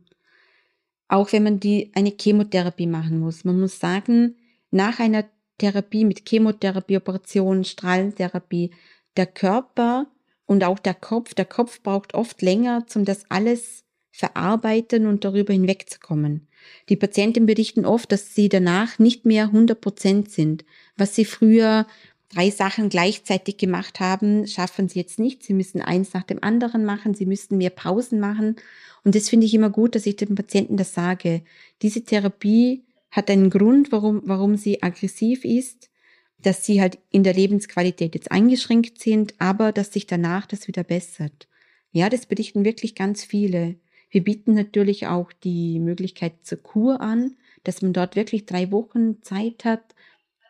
auch 1.08 1.32
wenn 1.32 1.42
man 1.42 1.60
die 1.60 1.92
eine 1.94 2.12
Chemotherapie 2.18 2.86
machen 2.86 3.20
muss. 3.20 3.44
Man 3.44 3.60
muss 3.60 3.78
sagen, 3.78 4.36
nach 4.70 4.98
einer 4.98 5.24
Therapie 5.58 6.04
mit 6.04 6.28
Chemotherapie, 6.28 6.96
Operation, 6.96 7.64
Strahlentherapie, 7.64 8.72
der 9.16 9.26
Körper 9.26 10.06
und 10.44 10.64
auch 10.64 10.78
der 10.78 10.94
Kopf, 10.94 11.34
der 11.34 11.46
Kopf 11.46 11.82
braucht 11.82 12.14
oft 12.14 12.42
länger, 12.42 12.84
um 12.94 13.04
das 13.04 13.30
alles 13.30 13.84
verarbeiten 14.16 15.06
und 15.06 15.24
darüber 15.24 15.52
hinwegzukommen. 15.52 16.48
Die 16.88 16.96
Patienten 16.96 17.46
berichten 17.46 17.84
oft, 17.84 18.10
dass 18.10 18.34
sie 18.34 18.48
danach 18.48 18.98
nicht 18.98 19.24
mehr 19.24 19.44
100 19.44 19.80
Prozent 19.80 20.30
sind. 20.30 20.64
Was 20.96 21.14
sie 21.14 21.24
früher 21.24 21.86
drei 22.32 22.50
Sachen 22.50 22.88
gleichzeitig 22.88 23.58
gemacht 23.58 24.00
haben, 24.00 24.46
schaffen 24.46 24.88
sie 24.88 24.98
jetzt 24.98 25.18
nicht. 25.18 25.42
Sie 25.42 25.54
müssen 25.54 25.80
eins 25.80 26.14
nach 26.14 26.24
dem 26.24 26.42
anderen 26.42 26.84
machen. 26.84 27.14
Sie 27.14 27.26
müssten 27.26 27.58
mehr 27.58 27.70
Pausen 27.70 28.18
machen. 28.18 28.56
Und 29.04 29.14
das 29.14 29.28
finde 29.28 29.46
ich 29.46 29.54
immer 29.54 29.70
gut, 29.70 29.94
dass 29.94 30.06
ich 30.06 30.16
den 30.16 30.34
Patienten 30.34 30.76
das 30.76 30.94
sage. 30.94 31.42
Diese 31.82 32.02
Therapie 32.02 32.84
hat 33.10 33.30
einen 33.30 33.50
Grund, 33.50 33.92
warum, 33.92 34.22
warum 34.24 34.56
sie 34.56 34.82
aggressiv 34.82 35.44
ist, 35.44 35.90
dass 36.38 36.64
sie 36.64 36.80
halt 36.80 36.98
in 37.10 37.22
der 37.22 37.34
Lebensqualität 37.34 38.14
jetzt 38.14 38.32
eingeschränkt 38.32 39.00
sind, 39.00 39.34
aber 39.38 39.72
dass 39.72 39.92
sich 39.92 40.06
danach 40.06 40.46
das 40.46 40.68
wieder 40.68 40.84
bessert. 40.84 41.48
Ja, 41.92 42.08
das 42.10 42.26
berichten 42.26 42.64
wirklich 42.64 42.94
ganz 42.94 43.24
viele. 43.24 43.76
Wir 44.16 44.24
bieten 44.24 44.54
natürlich 44.54 45.08
auch 45.08 45.30
die 45.44 45.78
Möglichkeit 45.78 46.36
zur 46.42 46.56
Kur 46.56 47.02
an, 47.02 47.36
dass 47.64 47.82
man 47.82 47.92
dort 47.92 48.16
wirklich 48.16 48.46
drei 48.46 48.72
Wochen 48.72 49.20
Zeit 49.20 49.66
hat, 49.66 49.94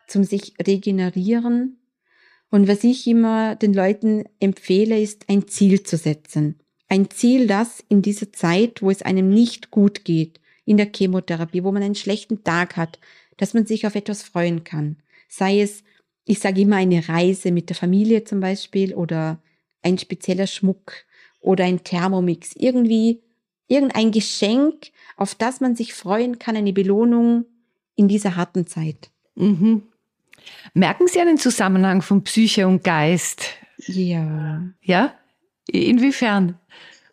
zum 0.07 0.23
sich 0.23 0.53
regenerieren. 0.65 1.77
Und 2.49 2.69
was 2.69 2.85
ich 2.85 3.05
immer 3.07 3.57
den 3.57 3.73
Leuten 3.73 4.23
empfehle, 4.39 4.97
ist 4.97 5.25
ein 5.27 5.49
Ziel 5.49 5.83
zu 5.83 5.97
setzen. 5.97 6.61
Ein 6.87 7.09
Ziel, 7.09 7.45
das 7.45 7.83
in 7.89 8.01
dieser 8.01 8.31
Zeit, 8.31 8.81
wo 8.81 8.89
es 8.89 9.01
einem 9.01 9.27
nicht 9.31 9.69
gut 9.69 10.05
geht, 10.05 10.39
in 10.63 10.77
der 10.77 10.89
Chemotherapie, 10.95 11.65
wo 11.65 11.73
man 11.73 11.83
einen 11.83 11.95
schlechten 11.95 12.45
Tag 12.45 12.77
hat, 12.77 12.99
dass 13.35 13.53
man 13.53 13.65
sich 13.65 13.85
auf 13.85 13.95
etwas 13.95 14.23
freuen 14.23 14.63
kann. 14.63 14.95
sei 15.27 15.59
es, 15.59 15.83
ich 16.23 16.39
sage 16.39 16.61
immer 16.61 16.77
eine 16.77 17.09
Reise 17.09 17.51
mit 17.51 17.67
der 17.67 17.75
Familie 17.75 18.23
zum 18.23 18.39
Beispiel 18.39 18.95
oder 18.95 19.43
ein 19.81 19.97
spezieller 19.97 20.47
Schmuck 20.47 20.93
oder 21.41 21.65
ein 21.65 21.83
Thermomix, 21.83 22.53
irgendwie 22.55 23.23
irgendein 23.67 24.11
Geschenk, 24.11 24.91
auf 25.15 25.35
das 25.35 25.59
man 25.59 25.75
sich 25.75 25.93
freuen 25.93 26.39
kann, 26.39 26.55
eine 26.55 26.73
Belohnung 26.73 27.45
in 27.95 28.07
dieser 28.07 28.35
harten 28.35 28.67
Zeit. 28.67 29.09
Mhm. 29.35 29.83
Merken 30.73 31.07
Sie 31.07 31.19
einen 31.19 31.37
Zusammenhang 31.37 32.01
von 32.01 32.23
Psyche 32.23 32.67
und 32.67 32.83
Geist? 32.83 33.55
Ja. 33.85 34.63
Ja? 34.81 35.13
Inwiefern? 35.67 36.57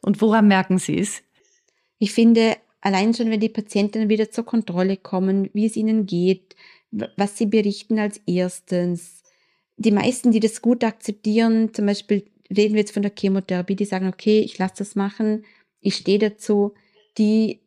Und 0.02 0.20
woran 0.20 0.48
merken 0.48 0.78
Sie 0.78 0.98
es? 0.98 1.22
Ich 1.98 2.12
finde, 2.12 2.56
allein 2.80 3.14
schon, 3.14 3.30
wenn 3.30 3.40
die 3.40 3.48
Patienten 3.48 4.08
wieder 4.08 4.30
zur 4.30 4.44
Kontrolle 4.44 4.96
kommen, 4.96 5.50
wie 5.52 5.66
es 5.66 5.76
ihnen 5.76 6.06
geht, 6.06 6.54
was 7.16 7.36
sie 7.36 7.46
berichten 7.46 7.98
als 7.98 8.20
erstens. 8.26 9.22
Die 9.76 9.90
meisten, 9.90 10.30
die 10.30 10.40
das 10.40 10.62
gut 10.62 10.84
akzeptieren, 10.84 11.74
zum 11.74 11.86
Beispiel 11.86 12.24
reden 12.54 12.74
wir 12.74 12.80
jetzt 12.80 12.92
von 12.92 13.02
der 13.02 13.12
Chemotherapie, 13.18 13.74
die 13.74 13.84
sagen, 13.84 14.06
okay, 14.06 14.40
ich 14.40 14.58
lasse 14.58 14.74
das 14.78 14.94
machen, 14.94 15.44
ich 15.84 15.96
stehe 15.96 16.18
dazu, 16.18 16.74
die, 17.18 17.60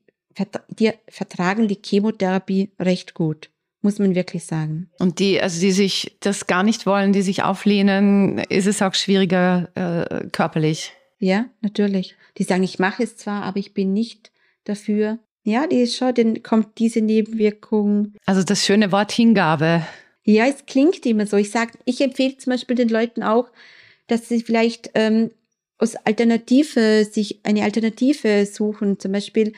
die 0.69 0.91
vertragen 1.07 1.67
die 1.67 1.79
Chemotherapie 1.83 2.71
recht 2.79 3.13
gut 3.13 3.49
muss 3.81 3.99
man 3.99 4.15
wirklich 4.15 4.43
sagen. 4.43 4.89
Und 4.99 5.19
die, 5.19 5.41
also 5.41 5.61
die 5.61 5.71
sich 5.71 6.17
das 6.19 6.47
gar 6.47 6.63
nicht 6.63 6.85
wollen, 6.85 7.13
die 7.13 7.21
sich 7.21 7.43
auflehnen, 7.43 8.39
ist 8.49 8.67
es 8.67 8.81
auch 8.81 8.93
schwieriger 8.93 9.69
äh, 9.75 10.27
körperlich. 10.29 10.91
Ja, 11.19 11.45
natürlich. 11.61 12.15
Die 12.37 12.43
sagen, 12.43 12.63
ich 12.63 12.79
mache 12.79 13.03
es 13.03 13.15
zwar, 13.15 13.43
aber 13.43 13.57
ich 13.59 13.73
bin 13.73 13.93
nicht 13.93 14.31
dafür. 14.65 15.19
Ja, 15.43 15.67
die 15.67 15.81
ist 15.81 15.95
schon, 15.95 16.13
dann 16.13 16.43
kommt 16.43 16.79
diese 16.79 16.99
Nebenwirkung. 16.99 18.13
Also 18.25 18.43
das 18.43 18.65
schöne 18.65 18.91
Wort 18.91 19.13
Hingabe. 19.13 19.87
Ja, 20.25 20.45
es 20.45 20.65
klingt 20.65 21.05
immer 21.05 21.25
so. 21.25 21.37
Ich 21.37 21.51
sage, 21.51 21.71
ich 21.85 22.01
empfehle 22.01 22.37
zum 22.37 22.51
Beispiel 22.51 22.75
den 22.75 22.89
Leuten 22.89 23.23
auch, 23.23 23.49
dass 24.07 24.27
sie 24.27 24.41
vielleicht 24.41 24.91
ähm, 24.93 25.31
aus 25.77 25.95
Alternative 25.95 27.05
sich 27.05 27.39
eine 27.43 27.63
Alternative 27.63 28.45
suchen. 28.45 28.99
Zum 28.99 29.11
Beispiel 29.11 29.53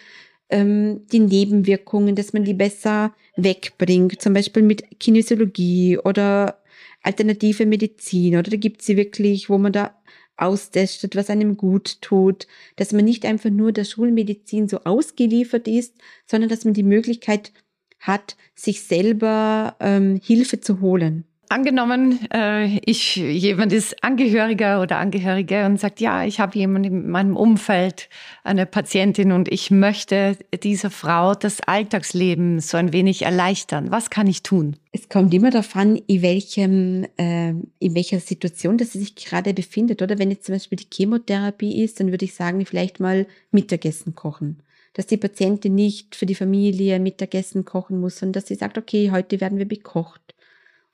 ähm, 0.50 1.06
die 1.12 1.20
Nebenwirkungen, 1.20 2.16
dass 2.16 2.34
man 2.34 2.44
die 2.44 2.54
besser 2.54 3.14
wegbringt, 3.36 4.22
zum 4.22 4.34
Beispiel 4.34 4.64
mit 4.64 5.00
Kinesiologie 5.00 5.98
oder 5.98 6.62
alternative 7.02 7.66
Medizin. 7.66 8.36
Oder 8.36 8.52
da 8.52 8.58
gibt 8.58 8.82
sie 8.82 8.98
wirklich, 8.98 9.50
wo 9.50 9.58
man 9.58 9.72
da 9.72 9.96
austestet, 10.38 11.16
was 11.16 11.30
einem 11.30 11.58
gut 11.58 12.02
tut, 12.02 12.48
dass 12.78 12.94
man 12.94 13.06
nicht 13.06 13.26
einfach 13.26 13.50
nur 13.50 13.72
der 13.72 13.84
Schulmedizin 13.84 14.68
so 14.68 14.80
ausgeliefert 14.84 15.68
ist, 15.68 15.96
sondern 16.26 16.50
dass 16.50 16.66
man 16.66 16.74
die 16.74 16.84
Möglichkeit 16.84 17.52
hat, 18.00 18.38
sich 18.56 18.84
selber 18.84 19.76
ähm, 19.80 20.20
Hilfe 20.24 20.62
zu 20.62 20.80
holen. 20.80 21.26
Angenommen, 21.52 22.20
äh, 22.32 22.78
ich 22.86 23.16
jemand 23.16 23.74
ist 23.74 24.04
Angehöriger 24.04 24.84
oder 24.84 25.00
Angehörige 25.00 25.66
und 25.66 25.80
sagt, 25.80 26.00
ja, 26.00 26.24
ich 26.24 26.40
habe 26.40 26.56
jemanden 26.56 26.94
in 26.94 27.10
meinem 27.10 27.36
Umfeld, 27.36 28.08
eine 28.44 28.68
Patientin 28.68 29.32
und 29.32 29.52
ich 29.52 29.72
möchte 29.72 30.38
dieser 30.62 30.92
Frau 30.92 31.34
das 31.34 31.60
Alltagsleben 31.62 32.60
so 32.60 32.78
ein 32.78 32.94
wenig 32.94 33.24
erleichtern. 33.24 33.90
Was 33.90 34.12
kann 34.12 34.28
ich 34.28 34.44
tun? 34.44 34.76
Es 34.92 35.10
kommt 35.10 35.34
immer 35.34 35.50
darauf 35.50 35.76
an, 35.76 35.96
in 35.96 36.22
welchem, 36.22 37.08
äh, 37.18 37.50
in 37.80 37.96
welcher 37.96 38.20
Situation 38.20 38.78
dass 38.78 38.92
sie 38.92 39.00
sich 39.00 39.16
gerade 39.16 39.56
befindet. 39.56 40.04
Oder 40.04 40.20
wenn 40.20 40.30
jetzt 40.30 40.46
zum 40.46 40.54
Beispiel 40.54 40.78
die 40.78 40.88
Chemotherapie 40.94 41.84
ist, 41.84 42.00
dann 42.00 42.12
würde 42.12 42.26
ich 42.26 42.36
sagen, 42.36 42.64
vielleicht 42.64 43.00
mal 43.00 43.26
Mittagessen 43.52 44.14
kochen 44.14 44.62
dass 44.94 45.06
die 45.06 45.18
Patientin 45.18 45.76
nicht 45.76 46.16
für 46.16 46.26
die 46.26 46.36
Familie 46.36 47.00
Mittagessen 47.00 47.64
kochen 47.64 48.02
muss, 48.02 48.18
sondern 48.18 48.34
dass 48.34 48.48
sie 48.48 48.56
sagt, 48.56 48.78
okay, 48.78 49.12
heute 49.12 49.40
werden 49.40 49.58
wir 49.58 49.68
bekocht. 49.68 50.36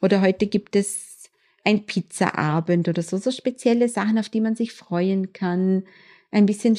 Oder 0.02 0.22
heute 0.22 0.48
gibt 0.48 0.76
es 0.76 1.30
ein 1.64 1.86
Pizzaabend 1.86 2.88
oder 2.88 3.02
so, 3.02 3.18
so 3.18 3.32
spezielle 3.32 3.90
Sachen, 3.90 4.20
auf 4.20 4.30
die 4.30 4.42
man 4.42 4.56
sich 4.56 4.72
freuen 4.72 5.34
kann. 5.34 5.84
Ein 6.32 6.46
bisschen, 6.46 6.78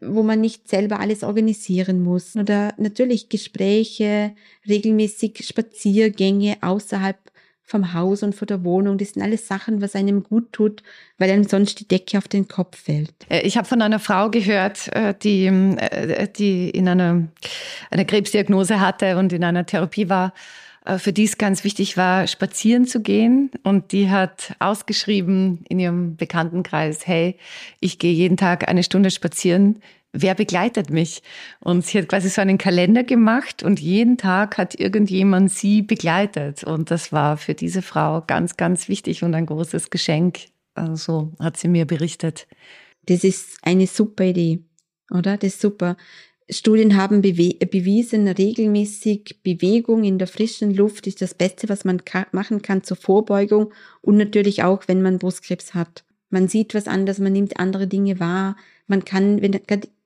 wo 0.00 0.22
man 0.22 0.40
nicht 0.40 0.68
selber 0.68 0.98
alles 0.98 1.22
organisieren 1.22 2.02
muss. 2.02 2.34
Oder 2.36 2.74
natürlich 2.78 3.28
Gespräche, 3.28 4.34
regelmäßig 4.66 5.46
Spaziergänge 5.46 6.56
außerhalb 6.62 7.18
vom 7.66 7.94
Haus 7.94 8.22
und 8.22 8.34
von 8.34 8.46
der 8.46 8.62
Wohnung. 8.62 8.98
Das 8.98 9.10
sind 9.10 9.22
alles 9.22 9.48
Sachen, 9.48 9.80
was 9.80 9.94
einem 9.94 10.22
gut 10.22 10.52
tut, 10.52 10.82
weil 11.16 11.30
einem 11.30 11.44
sonst 11.44 11.80
die 11.80 11.88
Decke 11.88 12.18
auf 12.18 12.28
den 12.28 12.46
Kopf 12.46 12.78
fällt. 12.78 13.14
Äh, 13.30 13.40
ich 13.40 13.56
habe 13.56 13.66
von 13.66 13.80
einer 13.80 13.98
Frau 13.98 14.30
gehört, 14.30 14.94
äh, 14.94 15.14
die, 15.22 15.46
äh, 15.46 16.28
die 16.28 16.68
in 16.70 16.88
einer 16.88 17.26
eine 17.90 18.04
Krebsdiagnose 18.04 18.80
hatte 18.80 19.16
und 19.16 19.32
in 19.32 19.44
einer 19.44 19.64
Therapie 19.64 20.10
war 20.10 20.34
für 20.98 21.12
die 21.12 21.24
es 21.24 21.38
ganz 21.38 21.64
wichtig 21.64 21.96
war, 21.96 22.26
spazieren 22.26 22.86
zu 22.86 23.00
gehen. 23.00 23.50
Und 23.62 23.92
die 23.92 24.10
hat 24.10 24.54
ausgeschrieben 24.58 25.64
in 25.68 25.78
ihrem 25.78 26.16
Bekanntenkreis, 26.16 27.06
hey, 27.06 27.38
ich 27.80 27.98
gehe 27.98 28.12
jeden 28.12 28.36
Tag 28.36 28.68
eine 28.68 28.82
Stunde 28.82 29.10
spazieren. 29.10 29.80
Wer 30.12 30.34
begleitet 30.34 30.90
mich? 30.90 31.22
Und 31.58 31.84
sie 31.84 31.98
hat 31.98 32.08
quasi 32.08 32.28
so 32.28 32.40
einen 32.40 32.58
Kalender 32.58 33.02
gemacht 33.02 33.62
und 33.62 33.80
jeden 33.80 34.16
Tag 34.16 34.58
hat 34.58 34.78
irgendjemand 34.78 35.50
sie 35.50 35.82
begleitet. 35.82 36.62
Und 36.62 36.90
das 36.90 37.12
war 37.12 37.36
für 37.36 37.54
diese 37.54 37.82
Frau 37.82 38.22
ganz, 38.24 38.56
ganz 38.56 38.88
wichtig 38.88 39.24
und 39.24 39.34
ein 39.34 39.46
großes 39.46 39.90
Geschenk. 39.90 40.40
Also 40.74 41.32
hat 41.40 41.56
sie 41.56 41.68
mir 41.68 41.86
berichtet. 41.86 42.46
Das 43.06 43.24
ist 43.24 43.58
eine 43.62 43.86
super 43.86 44.24
Idee, 44.24 44.60
oder? 45.10 45.36
Das 45.36 45.54
ist 45.54 45.60
super. 45.60 45.96
Studien 46.50 46.96
haben 46.96 47.22
bewiesen, 47.22 48.28
regelmäßig 48.28 49.40
Bewegung 49.42 50.04
in 50.04 50.18
der 50.18 50.26
frischen 50.26 50.74
Luft 50.74 51.06
ist 51.06 51.22
das 51.22 51.32
Beste, 51.32 51.70
was 51.70 51.84
man 51.84 52.04
ka 52.04 52.26
machen 52.32 52.60
kann 52.60 52.82
zur 52.82 52.98
Vorbeugung 52.98 53.72
und 54.02 54.18
natürlich 54.18 54.62
auch, 54.62 54.86
wenn 54.86 55.00
man 55.00 55.18
Brustkrebs 55.18 55.72
hat. 55.72 56.04
Man 56.28 56.48
sieht 56.48 56.74
was 56.74 56.86
anderes, 56.86 57.18
man 57.18 57.32
nimmt 57.32 57.58
andere 57.58 57.86
Dinge 57.86 58.20
wahr, 58.20 58.56
man 58.86 59.04
kann, 59.06 59.40
wenn, 59.40 59.58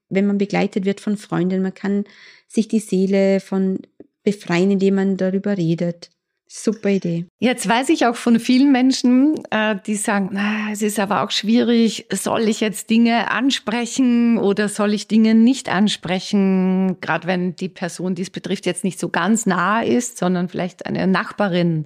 wenn 0.09 0.27
man 0.27 0.39
begleitet 0.39 0.85
wird 0.85 1.01
von 1.01 1.17
Freunden, 1.17 1.63
man 1.63 1.75
kann 1.75 2.05
sich 2.47 2.69
die 2.69 2.81
Seele 2.81 3.41
von 3.41 3.81
befreien, 4.23 4.71
indem 4.71 4.95
man 4.95 5.17
darüber 5.17 5.57
redet. 5.57 6.11
Super 6.51 6.89
Idee. 6.89 7.27
Jetzt 7.41 7.69
weiß 7.69 7.91
ich 7.91 8.07
auch 8.07 8.17
von 8.17 8.41
vielen 8.41 8.73
Menschen, 8.73 9.35
äh, 9.51 9.77
die 9.87 9.97
sagen, 9.97 10.31
na, 10.33 10.73
es 10.73 10.81
ist 10.81 10.99
aber 10.99 11.23
auch 11.23 11.31
schwierig, 11.31 12.07
soll 12.11 12.49
ich 12.49 12.61
jetzt 12.61 12.89
Dinge 12.89 13.31
ansprechen 13.31 14.39
oder 14.39 14.71
soll 14.71 14.95
ich 14.95 15.09
Dinge 15.09 15.35
nicht 15.35 15.69
ansprechen, 15.69 16.97
gerade 17.03 17.27
wenn 17.27 17.55
die 17.55 17.69
Person, 17.69 18.15
die 18.15 18.23
es 18.23 18.31
betrifft, 18.31 18.65
jetzt 18.65 18.83
nicht 18.83 18.99
so 18.99 19.11
ganz 19.11 19.45
nah 19.45 19.83
ist, 19.83 20.17
sondern 20.17 20.49
vielleicht 20.49 20.87
eine 20.87 21.07
Nachbarin. 21.07 21.85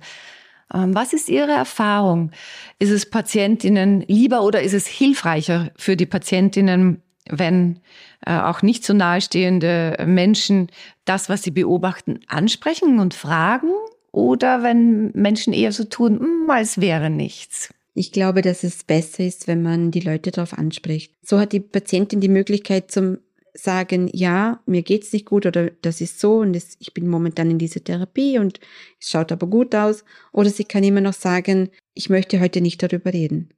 Ähm, 0.72 0.94
was 0.94 1.12
ist 1.12 1.28
Ihre 1.28 1.50
Erfahrung? 1.50 2.30
Ist 2.78 2.90
es 2.90 3.10
Patientinnen 3.10 4.02
lieber 4.06 4.42
oder 4.42 4.62
ist 4.62 4.74
es 4.74 4.86
hilfreicher 4.86 5.72
für 5.76 5.96
die 5.96 6.06
Patientinnen, 6.06 7.02
wenn 7.28 7.80
äh, 8.24 8.38
auch 8.38 8.62
nicht 8.62 8.84
so 8.84 8.92
nahestehende 8.92 9.96
Menschen 10.06 10.68
das, 11.04 11.28
was 11.28 11.42
sie 11.42 11.50
beobachten, 11.50 12.20
ansprechen 12.28 13.00
und 13.00 13.12
fragen? 13.12 13.70
Oder 14.12 14.62
wenn 14.62 15.10
Menschen 15.12 15.52
eher 15.52 15.72
so 15.72 15.84
tun, 15.84 16.20
hm, 16.20 16.50
als 16.50 16.80
wäre 16.80 17.10
nichts? 17.10 17.70
Ich 17.94 18.12
glaube, 18.12 18.42
dass 18.42 18.62
es 18.62 18.84
besser 18.84 19.24
ist, 19.24 19.48
wenn 19.48 19.62
man 19.62 19.90
die 19.90 20.00
Leute 20.00 20.30
darauf 20.30 20.56
anspricht. 20.56 21.14
So 21.22 21.38
hat 21.38 21.52
die 21.52 21.60
Patientin 21.60 22.20
die 22.20 22.28
Möglichkeit 22.28 22.90
zum 22.90 23.18
sagen, 23.54 24.08
ja, 24.14 24.60
mir 24.64 24.82
geht's 24.82 25.12
nicht 25.12 25.26
gut 25.26 25.44
oder 25.44 25.70
das 25.82 26.00
ist 26.00 26.20
so 26.20 26.38
und 26.38 26.54
das, 26.54 26.76
ich 26.78 26.94
bin 26.94 27.06
momentan 27.06 27.50
in 27.50 27.58
dieser 27.58 27.84
Therapie 27.84 28.38
und 28.38 28.60
es 28.98 29.10
schaut 29.10 29.30
aber 29.30 29.46
gut 29.46 29.74
aus. 29.74 30.04
Oder 30.32 30.48
sie 30.48 30.64
kann 30.64 30.84
immer 30.84 31.02
noch 31.02 31.12
sagen, 31.12 31.68
ich 31.94 32.08
möchte 32.08 32.40
heute 32.40 32.62
nicht 32.62 32.82
darüber 32.82 33.12
reden. 33.12 33.50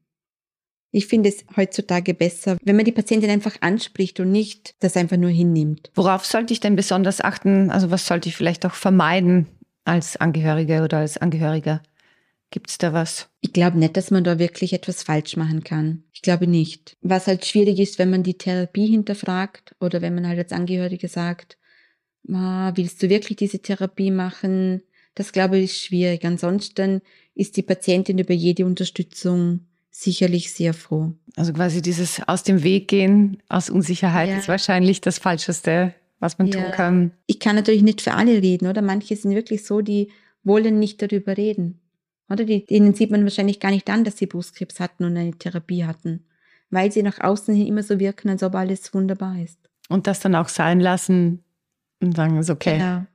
Ich 0.90 1.06
finde 1.06 1.28
es 1.28 1.44
heutzutage 1.56 2.14
besser, 2.14 2.56
wenn 2.62 2.76
man 2.76 2.84
die 2.84 2.92
Patientin 2.92 3.30
einfach 3.30 3.56
anspricht 3.60 4.20
und 4.20 4.30
nicht 4.30 4.74
das 4.80 4.96
einfach 4.96 5.16
nur 5.16 5.30
hinnimmt. 5.30 5.90
Worauf 5.94 6.24
sollte 6.24 6.52
ich 6.52 6.60
denn 6.60 6.76
besonders 6.76 7.20
achten? 7.20 7.70
Also 7.70 7.90
was 7.90 8.06
sollte 8.06 8.28
ich 8.28 8.36
vielleicht 8.36 8.64
auch 8.64 8.74
vermeiden, 8.74 9.48
als 9.84 10.16
Angehörige 10.16 10.82
oder 10.82 10.98
als 10.98 11.16
Angehöriger? 11.18 11.82
Gibt 12.50 12.70
es 12.70 12.78
da 12.78 12.92
was? 12.92 13.28
Ich 13.40 13.52
glaube 13.52 13.78
nicht, 13.78 13.96
dass 13.96 14.10
man 14.10 14.22
da 14.22 14.38
wirklich 14.38 14.72
etwas 14.72 15.02
falsch 15.02 15.36
machen 15.36 15.64
kann. 15.64 16.04
Ich 16.12 16.22
glaube 16.22 16.46
nicht. 16.46 16.96
Was 17.00 17.26
halt 17.26 17.44
schwierig 17.44 17.80
ist, 17.80 17.98
wenn 17.98 18.10
man 18.10 18.22
die 18.22 18.38
Therapie 18.38 18.86
hinterfragt 18.86 19.74
oder 19.80 20.02
wenn 20.02 20.14
man 20.14 20.28
halt 20.28 20.38
als 20.38 20.52
Angehörige 20.52 21.08
sagt, 21.08 21.58
willst 22.22 23.02
du 23.02 23.08
wirklich 23.08 23.36
diese 23.36 23.58
Therapie 23.58 24.10
machen? 24.10 24.82
Das 25.14 25.32
glaube 25.32 25.58
ich 25.58 25.64
ist 25.64 25.82
schwierig. 25.82 26.24
Ansonsten 26.24 27.02
ist 27.34 27.56
die 27.56 27.62
Patientin 27.62 28.18
über 28.18 28.34
jede 28.34 28.64
Unterstützung 28.66 29.66
sicherlich 29.90 30.52
sehr 30.52 30.74
froh. 30.74 31.12
Also 31.36 31.52
quasi 31.52 31.82
dieses 31.82 32.20
aus 32.26 32.42
dem 32.42 32.62
Weg 32.62 32.88
gehen, 32.88 33.42
aus 33.48 33.70
Unsicherheit 33.70 34.28
ja. 34.28 34.38
ist 34.38 34.48
wahrscheinlich 34.48 35.00
das 35.00 35.18
Falscheste, 35.18 35.94
was 36.24 36.38
man 36.38 36.48
ja. 36.48 36.60
tun 36.60 36.72
kann. 36.72 37.12
Ich 37.26 37.38
kann 37.38 37.54
natürlich 37.54 37.82
nicht 37.82 38.00
für 38.00 38.14
alle 38.14 38.42
reden, 38.42 38.66
oder? 38.66 38.82
Manche 38.82 39.14
sind 39.14 39.34
wirklich 39.34 39.64
so, 39.64 39.82
die 39.82 40.10
wollen 40.42 40.78
nicht 40.78 41.00
darüber 41.02 41.36
reden. 41.36 41.80
Oder 42.30 42.44
die, 42.44 42.64
denen 42.64 42.94
sieht 42.94 43.10
man 43.10 43.22
wahrscheinlich 43.22 43.60
gar 43.60 43.70
nicht 43.70 43.88
an, 43.90 44.04
dass 44.04 44.16
sie 44.16 44.26
Brustkrebs 44.26 44.80
hatten 44.80 45.04
und 45.04 45.16
eine 45.16 45.32
Therapie 45.32 45.84
hatten. 45.84 46.26
Weil 46.70 46.90
sie 46.90 47.02
nach 47.02 47.20
außen 47.20 47.54
hin 47.54 47.66
immer 47.66 47.82
so 47.82 48.00
wirken, 48.00 48.30
als 48.30 48.42
ob 48.42 48.54
alles 48.54 48.92
wunderbar 48.94 49.38
ist. 49.38 49.58
Und 49.88 50.06
das 50.06 50.20
dann 50.20 50.34
auch 50.34 50.48
sein 50.48 50.80
lassen 50.80 51.44
und 52.00 52.16
sagen, 52.16 52.38
ist 52.38 52.50
okay. 52.50 52.78
Ja. 52.78 53.06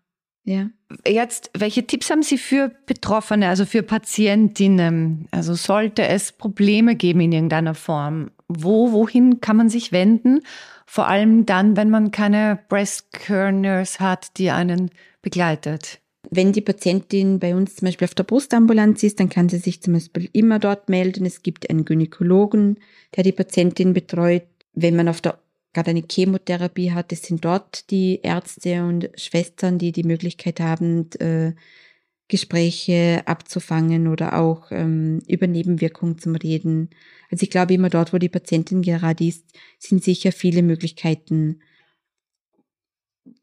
ja. 0.43 0.69
Jetzt, 1.07 1.49
welche 1.57 1.85
Tipps 1.85 2.09
haben 2.11 2.23
Sie 2.23 2.37
für 2.37 2.71
Betroffene, 2.85 3.47
also 3.47 3.65
für 3.65 3.81
Patientinnen? 3.83 5.27
Also 5.31 5.55
sollte 5.55 6.03
es 6.07 6.31
Probleme 6.31 6.95
geben 6.95 7.21
in 7.21 7.31
irgendeiner 7.31 7.73
Form? 7.73 8.29
Wo, 8.49 8.91
wohin 8.91 9.41
kann 9.41 9.57
man 9.57 9.69
sich 9.69 9.91
wenden? 9.91 10.41
Vor 10.85 11.07
allem 11.07 11.45
dann, 11.45 11.77
wenn 11.77 11.89
man 11.89 12.11
keine 12.11 12.59
Breast 12.67 13.11
Care 13.13 13.53
Nurse 13.53 13.99
hat, 13.99 14.37
die 14.37 14.49
einen 14.49 14.89
begleitet. 15.21 15.99
Wenn 16.31 16.51
die 16.51 16.61
Patientin 16.61 17.39
bei 17.39 17.55
uns 17.55 17.75
zum 17.75 17.85
Beispiel 17.85 18.05
auf 18.05 18.15
der 18.15 18.23
Brustambulanz 18.23 19.03
ist, 19.03 19.19
dann 19.19 19.29
kann 19.29 19.49
sie 19.49 19.57
sich 19.57 19.81
zum 19.81 19.93
Beispiel 19.93 20.29
immer 20.33 20.59
dort 20.59 20.89
melden. 20.89 21.25
Es 21.25 21.43
gibt 21.43 21.69
einen 21.69 21.85
Gynäkologen, 21.85 22.79
der 23.15 23.23
die 23.23 23.31
Patientin 23.31 23.93
betreut. 23.93 24.43
Wenn 24.73 24.95
man 24.95 25.07
auf 25.07 25.21
der 25.21 25.39
gerade 25.73 25.91
eine 25.91 26.03
Chemotherapie 26.09 26.91
hat, 26.91 27.11
es 27.11 27.23
sind 27.23 27.45
dort 27.45 27.89
die 27.91 28.19
Ärzte 28.23 28.83
und 28.83 29.09
Schwestern, 29.15 29.77
die 29.77 29.91
die 29.91 30.03
Möglichkeit 30.03 30.59
haben, 30.59 31.09
äh, 31.19 31.53
Gespräche 32.29 33.23
abzufangen 33.25 34.07
oder 34.07 34.39
auch 34.39 34.71
ähm, 34.71 35.19
über 35.27 35.47
Nebenwirkungen 35.47 36.19
zu 36.19 36.31
reden. 36.31 36.91
Also 37.29 37.43
ich 37.43 37.49
glaube 37.49 37.73
immer 37.73 37.89
dort, 37.89 38.13
wo 38.13 38.19
die 38.19 38.29
Patientin 38.29 38.83
gerade 38.83 39.25
ist, 39.25 39.45
sind 39.79 40.03
sicher 40.03 40.31
viele 40.31 40.61
Möglichkeiten, 40.61 41.61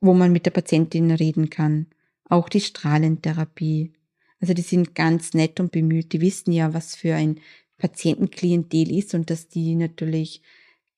wo 0.00 0.14
man 0.14 0.32
mit 0.32 0.46
der 0.46 0.52
Patientin 0.52 1.10
reden 1.10 1.50
kann. 1.50 1.88
Auch 2.24 2.48
die 2.48 2.60
Strahlentherapie. 2.60 3.92
Also 4.40 4.54
die 4.54 4.62
sind 4.62 4.94
ganz 4.94 5.34
nett 5.34 5.58
und 5.58 5.72
bemüht. 5.72 6.12
Die 6.12 6.20
wissen 6.20 6.52
ja, 6.52 6.72
was 6.72 6.94
für 6.94 7.14
ein 7.14 7.40
Patientenklientel 7.78 8.96
ist 8.96 9.14
und 9.14 9.30
dass 9.30 9.48
die 9.48 9.74
natürlich 9.74 10.42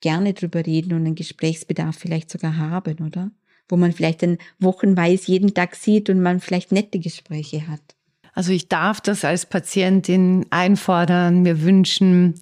gerne 0.01 0.35
drüber 0.35 0.65
reden 0.65 0.93
und 0.93 1.07
einen 1.07 1.15
Gesprächsbedarf 1.15 1.97
vielleicht 1.97 2.31
sogar 2.31 2.57
haben, 2.59 2.99
oder? 3.05 3.31
Wo 3.69 3.77
man 3.77 3.93
vielleicht 3.93 4.23
dann 4.23 4.39
wochenweise 4.59 5.31
jeden 5.31 5.55
Tag 5.55 5.77
sieht 5.77 6.11
und 6.11 6.21
man 6.21 6.41
vielleicht 6.41 6.73
nette 6.73 6.99
Gespräche 6.99 7.69
hat. 7.69 7.81
Also 8.35 8.53
ich 8.53 8.69
darf 8.69 9.01
das 9.01 9.25
als 9.25 9.47
Patientin 9.47 10.47
einfordern, 10.51 11.43
mir 11.43 11.63
wünschen. 11.63 12.35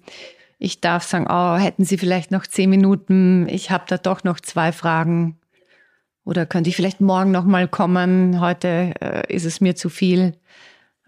Ich 0.59 0.79
darf 0.79 1.03
sagen, 1.03 1.25
oh, 1.29 1.57
hätten 1.57 1.85
Sie 1.85 1.97
vielleicht 1.97 2.29
noch 2.29 2.45
zehn 2.45 2.69
Minuten? 2.69 3.47
Ich 3.49 3.71
habe 3.71 3.85
da 3.87 3.97
doch 3.97 4.23
noch 4.23 4.39
zwei 4.39 4.71
Fragen. 4.71 5.37
Oder 6.23 6.45
könnte 6.45 6.69
ich 6.69 6.75
vielleicht 6.75 7.01
morgen 7.01 7.31
noch 7.31 7.45
mal 7.45 7.67
kommen? 7.67 8.41
Heute 8.41 8.93
äh, 9.01 9.33
ist 9.33 9.45
es 9.45 9.61
mir 9.61 9.75
zu 9.75 9.89
viel. 9.89 10.33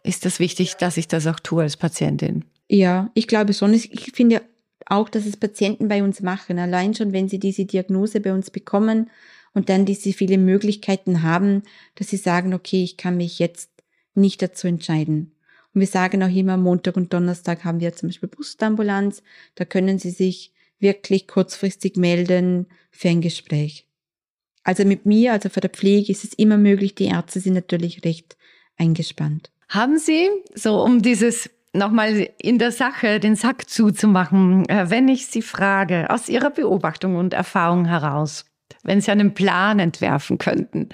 Ist 0.01 0.25
das 0.25 0.39
wichtig, 0.39 0.77
dass 0.77 0.97
ich 0.97 1.07
das 1.07 1.27
auch 1.27 1.39
tue 1.39 1.63
als 1.63 1.77
Patientin? 1.77 2.45
Ja, 2.67 3.11
ich 3.13 3.27
glaube 3.27 3.53
schon. 3.53 3.73
Ich 3.73 4.11
finde 4.13 4.41
auch, 4.85 5.09
dass 5.09 5.25
es 5.25 5.37
Patienten 5.37 5.87
bei 5.87 6.03
uns 6.03 6.21
machen. 6.21 6.57
Allein 6.57 6.93
schon, 6.93 7.11
wenn 7.11 7.27
sie 7.27 7.39
diese 7.39 7.65
Diagnose 7.65 8.21
bei 8.21 8.33
uns 8.33 8.49
bekommen 8.49 9.09
und 9.53 9.69
dann 9.69 9.85
diese 9.85 10.13
viele 10.13 10.37
Möglichkeiten 10.37 11.23
haben, 11.23 11.63
dass 11.95 12.09
sie 12.09 12.17
sagen, 12.17 12.53
okay, 12.53 12.83
ich 12.83 12.97
kann 12.97 13.17
mich 13.17 13.39
jetzt 13.39 13.71
nicht 14.15 14.41
dazu 14.41 14.67
entscheiden. 14.67 15.31
Und 15.73 15.81
wir 15.81 15.87
sagen 15.87 16.23
auch 16.23 16.35
immer, 16.35 16.57
Montag 16.57 16.97
und 16.97 17.13
Donnerstag 17.13 17.63
haben 17.63 17.79
wir 17.79 17.93
zum 17.93 18.09
Beispiel 18.09 18.29
Brustambulanz. 18.29 19.21
Da 19.55 19.65
können 19.65 19.99
Sie 19.99 20.09
sich 20.09 20.51
wirklich 20.79 21.27
kurzfristig 21.27 21.95
melden 21.95 22.67
für 22.91 23.09
ein 23.09 23.21
Gespräch. 23.21 23.85
Also 24.63 24.83
mit 24.85 25.05
mir, 25.05 25.33
also 25.33 25.49
für 25.49 25.61
der 25.61 25.69
Pflege, 25.69 26.11
ist 26.11 26.23
es 26.23 26.33
immer 26.33 26.57
möglich. 26.57 26.95
Die 26.95 27.05
Ärzte 27.05 27.39
sind 27.39 27.53
natürlich 27.53 28.03
recht 28.03 28.37
eingespannt. 28.77 29.51
Haben 29.67 29.99
Sie, 29.99 30.29
so 30.55 30.81
um 30.83 31.01
dieses 31.01 31.49
nochmal 31.73 32.29
in 32.39 32.57
der 32.57 32.71
Sache 32.71 33.19
den 33.19 33.35
Sack 33.35 33.69
zuzumachen, 33.69 34.67
äh, 34.69 34.89
wenn 34.89 35.07
ich 35.07 35.27
Sie 35.27 35.41
frage, 35.41 36.09
aus 36.09 36.29
Ihrer 36.29 36.49
Beobachtung 36.49 37.15
und 37.15 37.33
Erfahrung 37.33 37.85
heraus, 37.85 38.45
wenn 38.83 39.01
Sie 39.01 39.11
einen 39.11 39.33
Plan 39.33 39.79
entwerfen 39.79 40.37
könnten 40.37 40.89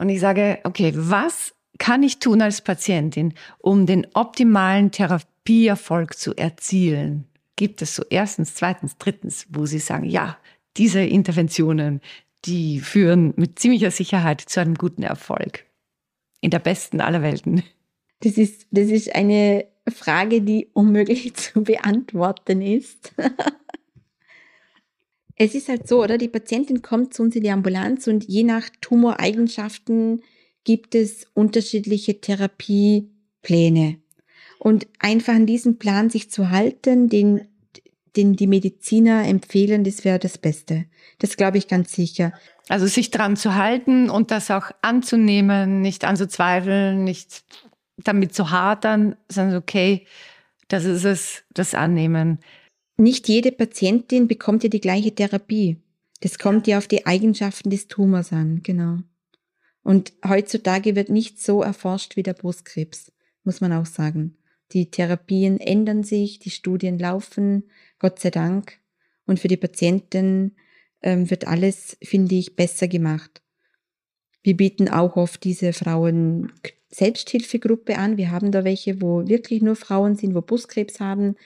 und 0.00 0.08
ich 0.08 0.20
sage, 0.20 0.58
okay, 0.64 0.92
was 0.96 1.54
kann 1.78 2.02
ich 2.02 2.18
tun 2.18 2.40
als 2.40 2.62
Patientin, 2.62 3.34
um 3.58 3.86
den 3.86 4.06
optimalen 4.14 4.90
Therapieerfolg 4.90 6.16
zu 6.16 6.34
erzielen? 6.34 7.26
Gibt 7.56 7.82
es 7.82 7.94
so 7.94 8.02
erstens, 8.08 8.54
zweitens, 8.54 8.96
drittens, 8.96 9.46
wo 9.50 9.66
Sie 9.66 9.78
sagen, 9.78 10.06
ja, 10.06 10.38
diese 10.78 11.00
Interventionen, 11.00 12.00
die 12.46 12.80
führen 12.80 13.34
mit 13.36 13.58
ziemlicher 13.58 13.90
Sicherheit 13.90 14.40
zu 14.40 14.60
einem 14.60 14.74
guten 14.74 15.02
Erfolg. 15.02 15.66
In 16.40 16.50
der 16.50 16.60
besten 16.60 17.02
aller 17.02 17.20
Welten. 17.22 17.62
Das 18.20 18.38
ist, 18.38 18.66
das 18.70 18.88
ist 18.88 19.14
eine 19.14 19.66
Frage, 19.88 20.40
die 20.40 20.68
unmöglich 20.72 21.34
zu 21.34 21.62
beantworten 21.62 22.62
ist. 22.62 23.12
Es 25.42 25.54
ist 25.54 25.70
halt 25.70 25.88
so, 25.88 26.02
oder? 26.02 26.18
Die 26.18 26.28
Patientin 26.28 26.82
kommt 26.82 27.14
zu 27.14 27.22
uns 27.22 27.34
in 27.34 27.42
die 27.42 27.50
Ambulanz 27.50 28.06
und 28.06 28.24
je 28.24 28.42
nach 28.42 28.68
Tumoreigenschaften 28.82 30.20
gibt 30.64 30.94
es 30.94 31.26
unterschiedliche 31.32 32.20
Therapiepläne. 32.20 33.96
Und 34.58 34.86
einfach 34.98 35.32
an 35.32 35.46
diesem 35.46 35.78
Plan 35.78 36.10
sich 36.10 36.30
zu 36.30 36.50
halten, 36.50 37.08
den, 37.08 37.48
den 38.16 38.36
die 38.36 38.46
Mediziner 38.46 39.26
empfehlen, 39.26 39.82
das 39.82 40.04
wäre 40.04 40.18
das 40.18 40.36
Beste. 40.36 40.84
Das 41.20 41.38
glaube 41.38 41.56
ich 41.56 41.68
ganz 41.68 41.94
sicher. 41.94 42.34
Also 42.68 42.86
sich 42.86 43.10
dran 43.10 43.38
zu 43.38 43.54
halten 43.54 44.10
und 44.10 44.30
das 44.30 44.50
auch 44.50 44.70
anzunehmen, 44.82 45.80
nicht 45.80 46.04
anzuzweifeln, 46.04 47.02
nicht 47.02 47.44
damit 47.96 48.34
zu 48.34 48.50
hadern, 48.50 49.16
sondern 49.30 49.56
okay, 49.56 50.06
das 50.68 50.84
ist 50.84 51.04
es, 51.04 51.44
das 51.54 51.74
Annehmen. 51.74 52.40
Nicht 53.00 53.28
jede 53.28 53.50
Patientin 53.50 54.28
bekommt 54.28 54.62
ja 54.62 54.68
die 54.68 54.82
gleiche 54.82 55.14
Therapie. 55.14 55.78
Das 56.20 56.38
kommt 56.38 56.66
ja 56.66 56.76
auf 56.76 56.86
die 56.86 57.06
Eigenschaften 57.06 57.70
des 57.70 57.88
Tumors 57.88 58.30
an, 58.30 58.60
genau. 58.62 58.98
Und 59.82 60.12
heutzutage 60.28 60.96
wird 60.96 61.08
nicht 61.08 61.40
so 61.40 61.62
erforscht 61.62 62.16
wie 62.16 62.22
der 62.22 62.34
Brustkrebs, 62.34 63.10
muss 63.42 63.62
man 63.62 63.72
auch 63.72 63.86
sagen. 63.86 64.36
Die 64.72 64.90
Therapien 64.90 65.58
ändern 65.60 66.04
sich, 66.04 66.40
die 66.40 66.50
Studien 66.50 66.98
laufen, 66.98 67.70
Gott 67.98 68.18
sei 68.20 68.30
Dank. 68.30 68.78
Und 69.24 69.40
für 69.40 69.48
die 69.48 69.56
Patienten 69.56 70.54
ähm, 71.00 71.30
wird 71.30 71.46
alles, 71.46 71.96
finde 72.02 72.34
ich, 72.34 72.54
besser 72.54 72.86
gemacht. 72.86 73.40
Wir 74.42 74.58
bieten 74.58 74.90
auch 74.90 75.16
oft 75.16 75.42
diese 75.44 75.72
Frauen 75.72 76.52
Selbsthilfegruppe 76.90 77.96
an. 77.96 78.18
Wir 78.18 78.30
haben 78.30 78.52
da 78.52 78.62
welche, 78.62 79.00
wo 79.00 79.26
wirklich 79.26 79.62
nur 79.62 79.76
Frauen 79.76 80.16
sind, 80.16 80.34
wo 80.34 80.42
Brustkrebs 80.42 81.00
haben. 81.00 81.36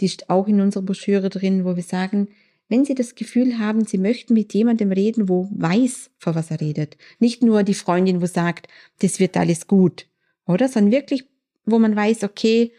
Die 0.00 0.06
ist 0.06 0.30
auch 0.30 0.48
in 0.48 0.60
unserer 0.60 0.82
Broschüre 0.82 1.28
drin, 1.28 1.64
wo 1.64 1.76
wir 1.76 1.82
sagen, 1.82 2.28
wenn 2.68 2.84
Sie 2.84 2.94
das 2.94 3.16
Gefühl 3.16 3.58
haben, 3.58 3.84
Sie 3.84 3.98
möchten 3.98 4.32
mit 4.32 4.54
jemandem 4.54 4.92
reden, 4.92 5.28
wo 5.28 5.48
weiß, 5.50 6.10
vor 6.18 6.34
was 6.34 6.50
er 6.50 6.60
redet. 6.60 6.96
Nicht 7.18 7.42
nur 7.42 7.64
die 7.64 7.74
Freundin, 7.74 8.22
wo 8.22 8.26
sagt, 8.26 8.68
das 9.00 9.18
wird 9.18 9.36
alles 9.36 9.66
gut, 9.66 10.06
oder? 10.46 10.68
Sondern 10.68 10.92
wirklich, 10.92 11.24
wo 11.66 11.78
man 11.78 11.96
weiß, 11.96 12.22
okay, 12.22 12.72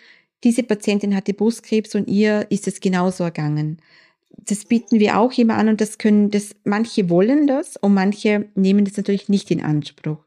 diese 0.43 0.63
Patientin 0.63 1.15
hatte 1.15 1.33
Brustkrebs 1.33 1.93
und 1.93 2.07
ihr 2.07 2.47
ist 2.49 2.67
es 2.67 2.79
genauso 2.79 3.25
ergangen. 3.25 3.81
Das 4.29 4.65
bieten 4.65 4.99
wir 4.99 5.19
auch 5.19 5.37
immer 5.37 5.55
an 5.55 5.67
und 5.67 5.81
das 5.81 5.97
können, 5.97 6.31
das, 6.31 6.55
manche 6.63 7.09
wollen 7.09 7.45
das 7.45 7.75
und 7.77 7.93
manche 7.93 8.49
nehmen 8.55 8.85
das 8.85 8.97
natürlich 8.97 9.29
nicht 9.29 9.51
in 9.51 9.61
Anspruch. 9.61 10.23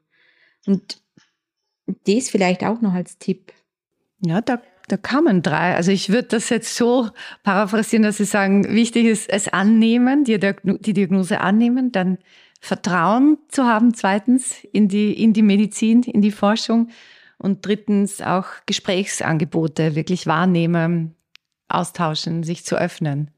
Und 0.67 1.03
das 2.07 2.31
vielleicht 2.31 2.65
auch 2.65 2.81
noch 2.81 2.93
als 2.93 3.19
Tipp. 3.19 3.53
Ja, 4.21 4.41
da, 4.41 4.63
da 4.89 4.97
kamen 4.97 5.43
drei. 5.43 5.75
Also 5.75 5.91
ich 5.91 6.11
würde 6.11 6.29
das 6.29 6.51
jetzt 6.51 6.77
so 6.77 7.09
paraphrasieren, 7.43 8.03
dass 8.03 8.19
Sie 8.19 8.25
sagen, 8.25 8.69
wichtig 8.75 9.07
ist 9.07 9.31
es 9.31 9.49
annehmen, 9.49 10.25
die, 10.25 10.39
Diagnose 10.39 11.41
annehmen, 11.41 11.93
dann 11.93 12.19
Vertrauen 12.61 13.39
zu 13.49 13.65
haben, 13.65 13.95
zweitens 13.95 14.65
in 14.73 14.89
die, 14.89 15.13
in 15.13 15.33
die 15.33 15.43
Medizin, 15.43 16.03
in 16.03 16.23
die 16.23 16.31
Forschung 16.31 16.89
und 17.39 17.67
drittens 17.67 18.21
auch 18.21 18.47
Gesprächsangebote 18.67 19.95
wirklich 19.95 20.27
wahrnehmen, 20.27 21.15
austauschen, 21.69 22.43
sich 22.43 22.65
zu 22.65 22.77
öffnen. 22.77 23.31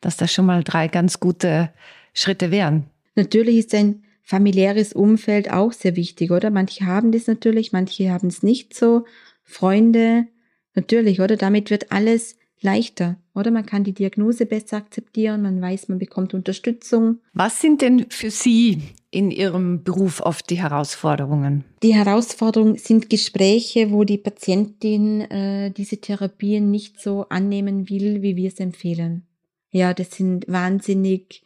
Dass 0.00 0.16
das 0.16 0.32
schon 0.32 0.46
mal 0.46 0.64
drei 0.64 0.88
ganz 0.88 1.20
gute 1.20 1.70
Schritte 2.14 2.50
wären. 2.50 2.86
Natürlich 3.14 3.58
ist 3.58 3.74
ein 3.74 4.04
familiäres 4.22 4.92
Umfeld 4.92 5.50
auch 5.50 5.72
sehr 5.72 5.96
wichtig, 5.96 6.30
oder? 6.30 6.50
Manche 6.50 6.86
haben 6.86 7.12
das 7.12 7.26
natürlich, 7.26 7.72
manche 7.72 8.10
haben 8.10 8.28
es 8.28 8.42
nicht 8.42 8.74
so. 8.74 9.04
Freunde, 9.44 10.26
natürlich, 10.74 11.20
oder? 11.20 11.36
Damit 11.36 11.70
wird 11.70 11.92
alles 11.92 12.36
leichter, 12.60 13.16
oder? 13.34 13.50
Man 13.50 13.66
kann 13.66 13.84
die 13.84 13.92
Diagnose 13.92 14.46
besser 14.46 14.76
akzeptieren, 14.76 15.42
man 15.42 15.60
weiß, 15.60 15.88
man 15.88 15.98
bekommt 15.98 16.34
Unterstützung. 16.34 17.18
Was 17.32 17.60
sind 17.60 17.82
denn 17.82 18.06
für 18.08 18.30
Sie 18.30 18.82
in 19.10 19.30
Ihrem 19.30 19.82
Beruf 19.82 20.20
oft 20.20 20.48
die 20.50 20.60
Herausforderungen? 20.62 21.64
Die 21.82 21.94
Herausforderungen 21.94 22.76
sind 22.76 23.10
Gespräche, 23.10 23.90
wo 23.90 24.04
die 24.04 24.18
Patientin 24.18 25.22
äh, 25.22 25.70
diese 25.70 25.98
Therapien 25.98 26.70
nicht 26.70 27.00
so 27.00 27.26
annehmen 27.28 27.90
will, 27.90 28.22
wie 28.22 28.36
wir 28.36 28.48
es 28.48 28.60
empfehlen. 28.60 29.26
Ja, 29.70 29.94
das 29.94 30.12
sind 30.12 30.46
wahnsinnig 30.48 31.42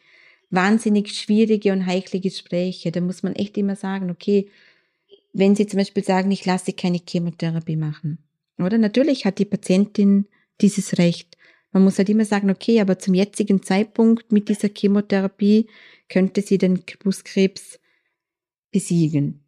wahnsinnig 0.51 1.13
schwierige 1.13 1.73
und 1.73 1.87
heikle 1.87 2.21
Gespräche. 2.21 2.93
Da 2.93 3.01
muss 3.01 3.23
man 3.23 3.35
echt 3.35 3.57
immer 3.59 3.77
sagen, 3.77 4.11
okay, 4.11 4.49
wenn 5.33 5.55
Sie 5.55 5.67
zum 5.67 5.79
Beispiel 5.79 6.05
sagen, 6.05 6.31
ich 6.31 6.45
lasse 6.47 6.73
keine 6.73 7.01
Chemotherapie 7.07 7.77
machen. 7.77 8.19
Oder 8.59 8.79
natürlich 8.79 9.25
hat 9.25 9.39
die 9.39 9.45
Patientin 9.45 10.27
dieses 10.61 10.99
Recht. 10.99 11.37
Man 11.73 11.85
muss 11.85 11.99
halt 11.99 12.09
immer 12.09 12.25
sagen, 12.25 12.51
okay, 12.51 12.81
aber 12.81 12.99
zum 12.99 13.15
jetzigen 13.15 13.63
Zeitpunkt 13.63 14.33
mit 14.33 14.49
dieser 14.49 14.69
Chemotherapie 14.75 15.67
könnte 16.09 16.41
sie 16.41 16.59
den 16.59 16.83
Brustkrebs 17.01 17.79
besiegen. 18.71 19.43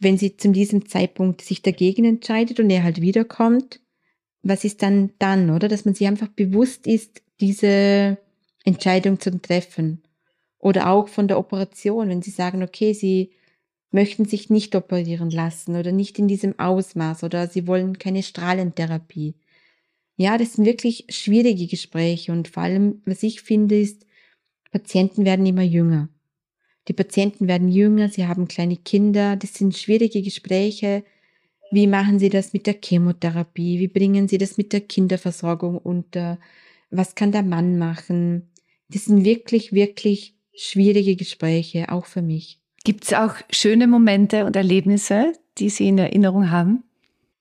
wenn 0.00 0.16
sie 0.16 0.36
zu 0.36 0.50
diesem 0.50 0.86
Zeitpunkt 0.88 1.42
sich 1.42 1.62
dagegen 1.62 2.04
entscheidet 2.04 2.58
und 2.58 2.70
er 2.70 2.82
halt 2.82 3.00
wiederkommt, 3.00 3.80
was 4.42 4.64
ist 4.64 4.82
dann 4.82 5.10
dann, 5.18 5.50
oder? 5.50 5.68
Dass 5.68 5.84
man 5.84 5.94
sich 5.94 6.06
einfach 6.06 6.28
bewusst 6.28 6.86
ist, 6.86 7.22
diese 7.40 8.18
Entscheidung 8.64 9.20
zu 9.20 9.38
treffen. 9.40 10.02
Oder 10.58 10.90
auch 10.90 11.08
von 11.08 11.28
der 11.28 11.38
Operation, 11.38 12.08
wenn 12.08 12.22
sie 12.22 12.30
sagen, 12.30 12.62
okay, 12.62 12.94
sie 12.94 13.32
möchten 13.90 14.24
sich 14.24 14.50
nicht 14.50 14.74
operieren 14.76 15.30
lassen 15.30 15.76
oder 15.76 15.92
nicht 15.92 16.18
in 16.18 16.28
diesem 16.28 16.58
Ausmaß 16.58 17.24
oder 17.24 17.48
sie 17.48 17.66
wollen 17.66 17.98
keine 17.98 18.22
Strahlentherapie. 18.22 19.34
Ja, 20.16 20.38
das 20.38 20.54
sind 20.54 20.66
wirklich 20.66 21.06
schwierige 21.08 21.66
Gespräche 21.66 22.32
und 22.32 22.48
vor 22.48 22.62
allem, 22.62 23.02
was 23.06 23.22
ich 23.22 23.40
finde, 23.40 23.80
ist, 23.80 24.06
Patienten 24.70 25.24
werden 25.24 25.46
immer 25.46 25.62
jünger. 25.62 26.08
Die 26.88 26.92
Patienten 26.92 27.48
werden 27.48 27.68
jünger, 27.68 28.08
sie 28.08 28.26
haben 28.26 28.48
kleine 28.48 28.76
Kinder, 28.76 29.36
das 29.36 29.54
sind 29.54 29.76
schwierige 29.76 30.22
Gespräche. 30.22 31.04
Wie 31.70 31.86
machen 31.86 32.18
sie 32.18 32.28
das 32.28 32.52
mit 32.52 32.66
der 32.66 32.76
Chemotherapie? 32.82 33.78
Wie 33.78 33.88
bringen 33.88 34.28
sie 34.28 34.38
das 34.38 34.56
mit 34.56 34.72
der 34.72 34.80
Kinderversorgung 34.80 35.78
unter? 35.78 36.38
Was 36.90 37.14
kann 37.14 37.32
der 37.32 37.42
Mann 37.42 37.78
machen? 37.78 38.50
Das 38.88 39.04
sind 39.04 39.24
wirklich, 39.24 39.72
wirklich 39.72 40.36
schwierige 40.54 41.16
Gespräche, 41.16 41.90
auch 41.92 42.06
für 42.06 42.22
mich. 42.22 42.59
Gibt 42.84 43.04
es 43.04 43.12
auch 43.12 43.34
schöne 43.50 43.86
Momente 43.86 44.46
und 44.46 44.56
Erlebnisse, 44.56 45.32
die 45.58 45.68
Sie 45.68 45.88
in 45.88 45.98
Erinnerung 45.98 46.50
haben? 46.50 46.84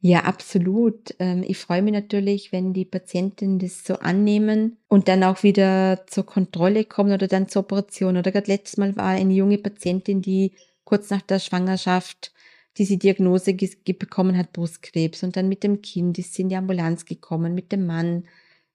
Ja, 0.02 0.24
absolut. 0.24 1.14
Ähm, 1.20 1.44
ich 1.46 1.58
freue 1.58 1.82
mich 1.82 1.94
natürlich, 1.94 2.52
wenn 2.52 2.74
die 2.74 2.86
Patienten 2.86 3.60
das 3.60 3.84
so 3.84 3.96
annehmen 3.96 4.78
und 4.88 5.08
dann 5.10 5.24
auch 5.24 5.44
wieder 5.44 6.06
zur 6.08 6.26
Kontrolle 6.26 6.86
kommen 6.86 7.12
oder 7.12 7.28
dann 7.28 7.50
zur 7.50 7.64
Operation. 7.64 8.16
Oder 8.16 8.32
gerade 8.32 8.52
letztes 8.52 8.78
Mal 8.78 8.96
war 8.96 9.10
eine 9.10 9.34
junge 9.34 9.58
Patientin, 9.58 10.22
die 10.22 10.54
kurz 10.86 11.10
nach 11.10 11.22
der 11.22 11.40
Schwangerschaft 11.40 12.34
diese 12.78 12.98
Diagnose 12.98 13.54
bekommen 13.54 14.38
hat, 14.38 14.54
Brustkrebs. 14.54 15.24
Und 15.24 15.36
dann 15.36 15.50
mit 15.50 15.64
dem 15.64 15.82
Kind 15.82 16.18
ist 16.18 16.34
sie 16.34 16.44
in 16.44 16.50
die 16.50 16.56
Ambulanz 16.56 17.06
gekommen, 17.06 17.54
mit 17.54 17.72
dem 17.74 17.86
Mann. 17.86 18.26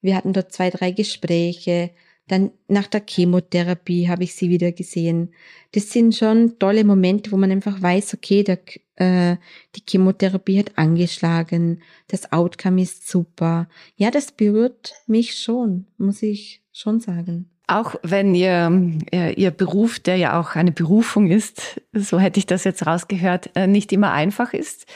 Wir 0.02 0.16
hatten 0.16 0.34
dort 0.34 0.52
zwei, 0.52 0.68
drei 0.68 0.90
Gespräche. 0.90 1.90
Dann 2.28 2.52
nach 2.68 2.86
der 2.86 3.02
Chemotherapie 3.06 4.08
habe 4.08 4.24
ich 4.24 4.34
sie 4.34 4.48
wieder 4.48 4.72
gesehen. 4.72 5.34
Das 5.72 5.90
sind 5.90 6.14
schon 6.14 6.58
tolle 6.58 6.84
Momente, 6.84 7.30
wo 7.32 7.36
man 7.36 7.50
einfach 7.50 7.82
weiß, 7.82 8.14
okay, 8.14 8.42
der, 8.42 8.60
äh, 8.96 9.36
die 9.76 9.82
Chemotherapie 9.86 10.58
hat 10.58 10.78
angeschlagen, 10.78 11.82
das 12.08 12.32
Outcome 12.32 12.80
ist 12.80 13.08
super. 13.08 13.68
Ja, 13.96 14.10
das 14.10 14.32
berührt 14.32 14.94
mich 15.06 15.38
schon, 15.38 15.86
muss 15.98 16.22
ich 16.22 16.62
schon 16.72 17.00
sagen. 17.00 17.50
Auch 17.66 17.94
wenn 18.02 18.34
ihr, 18.34 18.98
ihr 19.10 19.50
Beruf, 19.50 19.98
der 19.98 20.16
ja 20.16 20.38
auch 20.38 20.54
eine 20.54 20.72
Berufung 20.72 21.30
ist, 21.30 21.80
so 21.92 22.18
hätte 22.18 22.38
ich 22.38 22.46
das 22.46 22.64
jetzt 22.64 22.86
rausgehört, 22.86 23.50
äh, 23.54 23.66
nicht 23.66 23.92
immer 23.92 24.12
einfach 24.12 24.52
ist. 24.52 24.86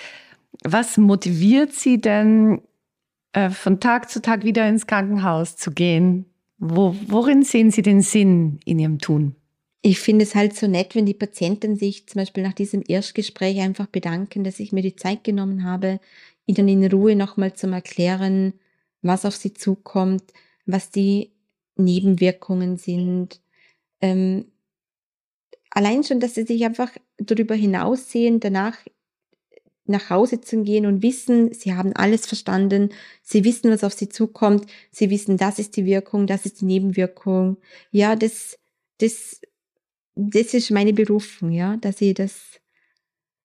Was 0.65 0.99
motiviert 0.99 1.73
Sie 1.73 2.01
denn, 2.01 2.61
äh, 3.33 3.51
von 3.51 3.81
Tag 3.81 4.11
zu 4.11 4.21
Tag 4.21 4.45
wieder 4.45 4.69
ins 4.69 4.87
Krankenhaus 4.87 5.57
zu 5.57 5.71
gehen? 5.71 6.27
Wo, 6.59 6.95
worin 7.07 7.43
sehen 7.43 7.71
Sie 7.71 7.83
den 7.83 8.03
Sinn 8.03 8.61
in 8.65 8.79
Ihrem 8.79 8.99
Tun? 8.99 9.37
Ich 9.81 10.01
finde 10.01 10.25
es 10.25 10.35
halt 10.35 10.57
so 10.57 10.67
nett, 10.67 10.95
wenn 10.95 11.07
die 11.07 11.15
Patienten 11.15 11.77
sich 11.77 12.09
zum 12.09 12.21
Beispiel 12.21 12.43
nach 12.43 12.53
diesem 12.53 12.83
Erstgespräch 12.87 13.61
einfach 13.61 13.87
bedanken, 13.87 14.43
dass 14.43 14.59
ich 14.59 14.73
mir 14.73 14.83
die 14.83 14.97
Zeit 14.97 15.23
genommen 15.23 15.63
habe, 15.63 16.01
ihnen 16.47 16.69
in 16.69 16.91
Ruhe 16.91 17.15
nochmal 17.15 17.55
zum 17.55 17.73
Erklären, 17.73 18.55
was 19.03 19.25
auf 19.25 19.37
sie 19.37 19.55
zukommt, 19.55 20.25
was 20.67 20.91
die 20.91 21.31
Nebenwirkungen 21.77 22.77
sind. 22.77 23.41
Ähm, 24.01 24.47
allein 25.71 26.03
schon, 26.03 26.19
dass 26.19 26.35
sie 26.35 26.45
sich 26.45 26.65
einfach 26.65 26.91
darüber 27.19 27.55
hinaussehen, 27.55 28.41
danach 28.41 28.77
nach 29.89 30.11
Hause 30.11 30.41
zu 30.41 30.63
gehen 30.63 30.87
und 30.87 31.03
wissen, 31.03 31.53
sie 31.53 31.75
haben 31.75 31.93
alles 31.95 32.27
verstanden, 32.27 32.91
sie 33.23 33.45
wissen, 33.45 33.71
was 33.71 33.85
auf 33.85 33.93
sie 33.93 34.09
zukommt, 34.09 34.67
sie 34.91 35.11
wissen, 35.11 35.37
das 35.37 35.59
ist 35.59 35.77
die 35.77 35.85
Wirkung, 35.85 36.27
das 36.27 36.47
ist 36.47 36.61
die 36.61 36.67
Nebenwirkung. 36.67 37.57
Ja, 37.91 38.17
das, 38.17 38.59
das, 38.99 39.41
das 40.15 40.55
ist 40.55 40.71
meine 40.71 40.93
Berufung, 40.93 41.51
ja, 41.51 41.77
dass 41.77 41.99
sie 41.99 42.15
das, 42.15 42.61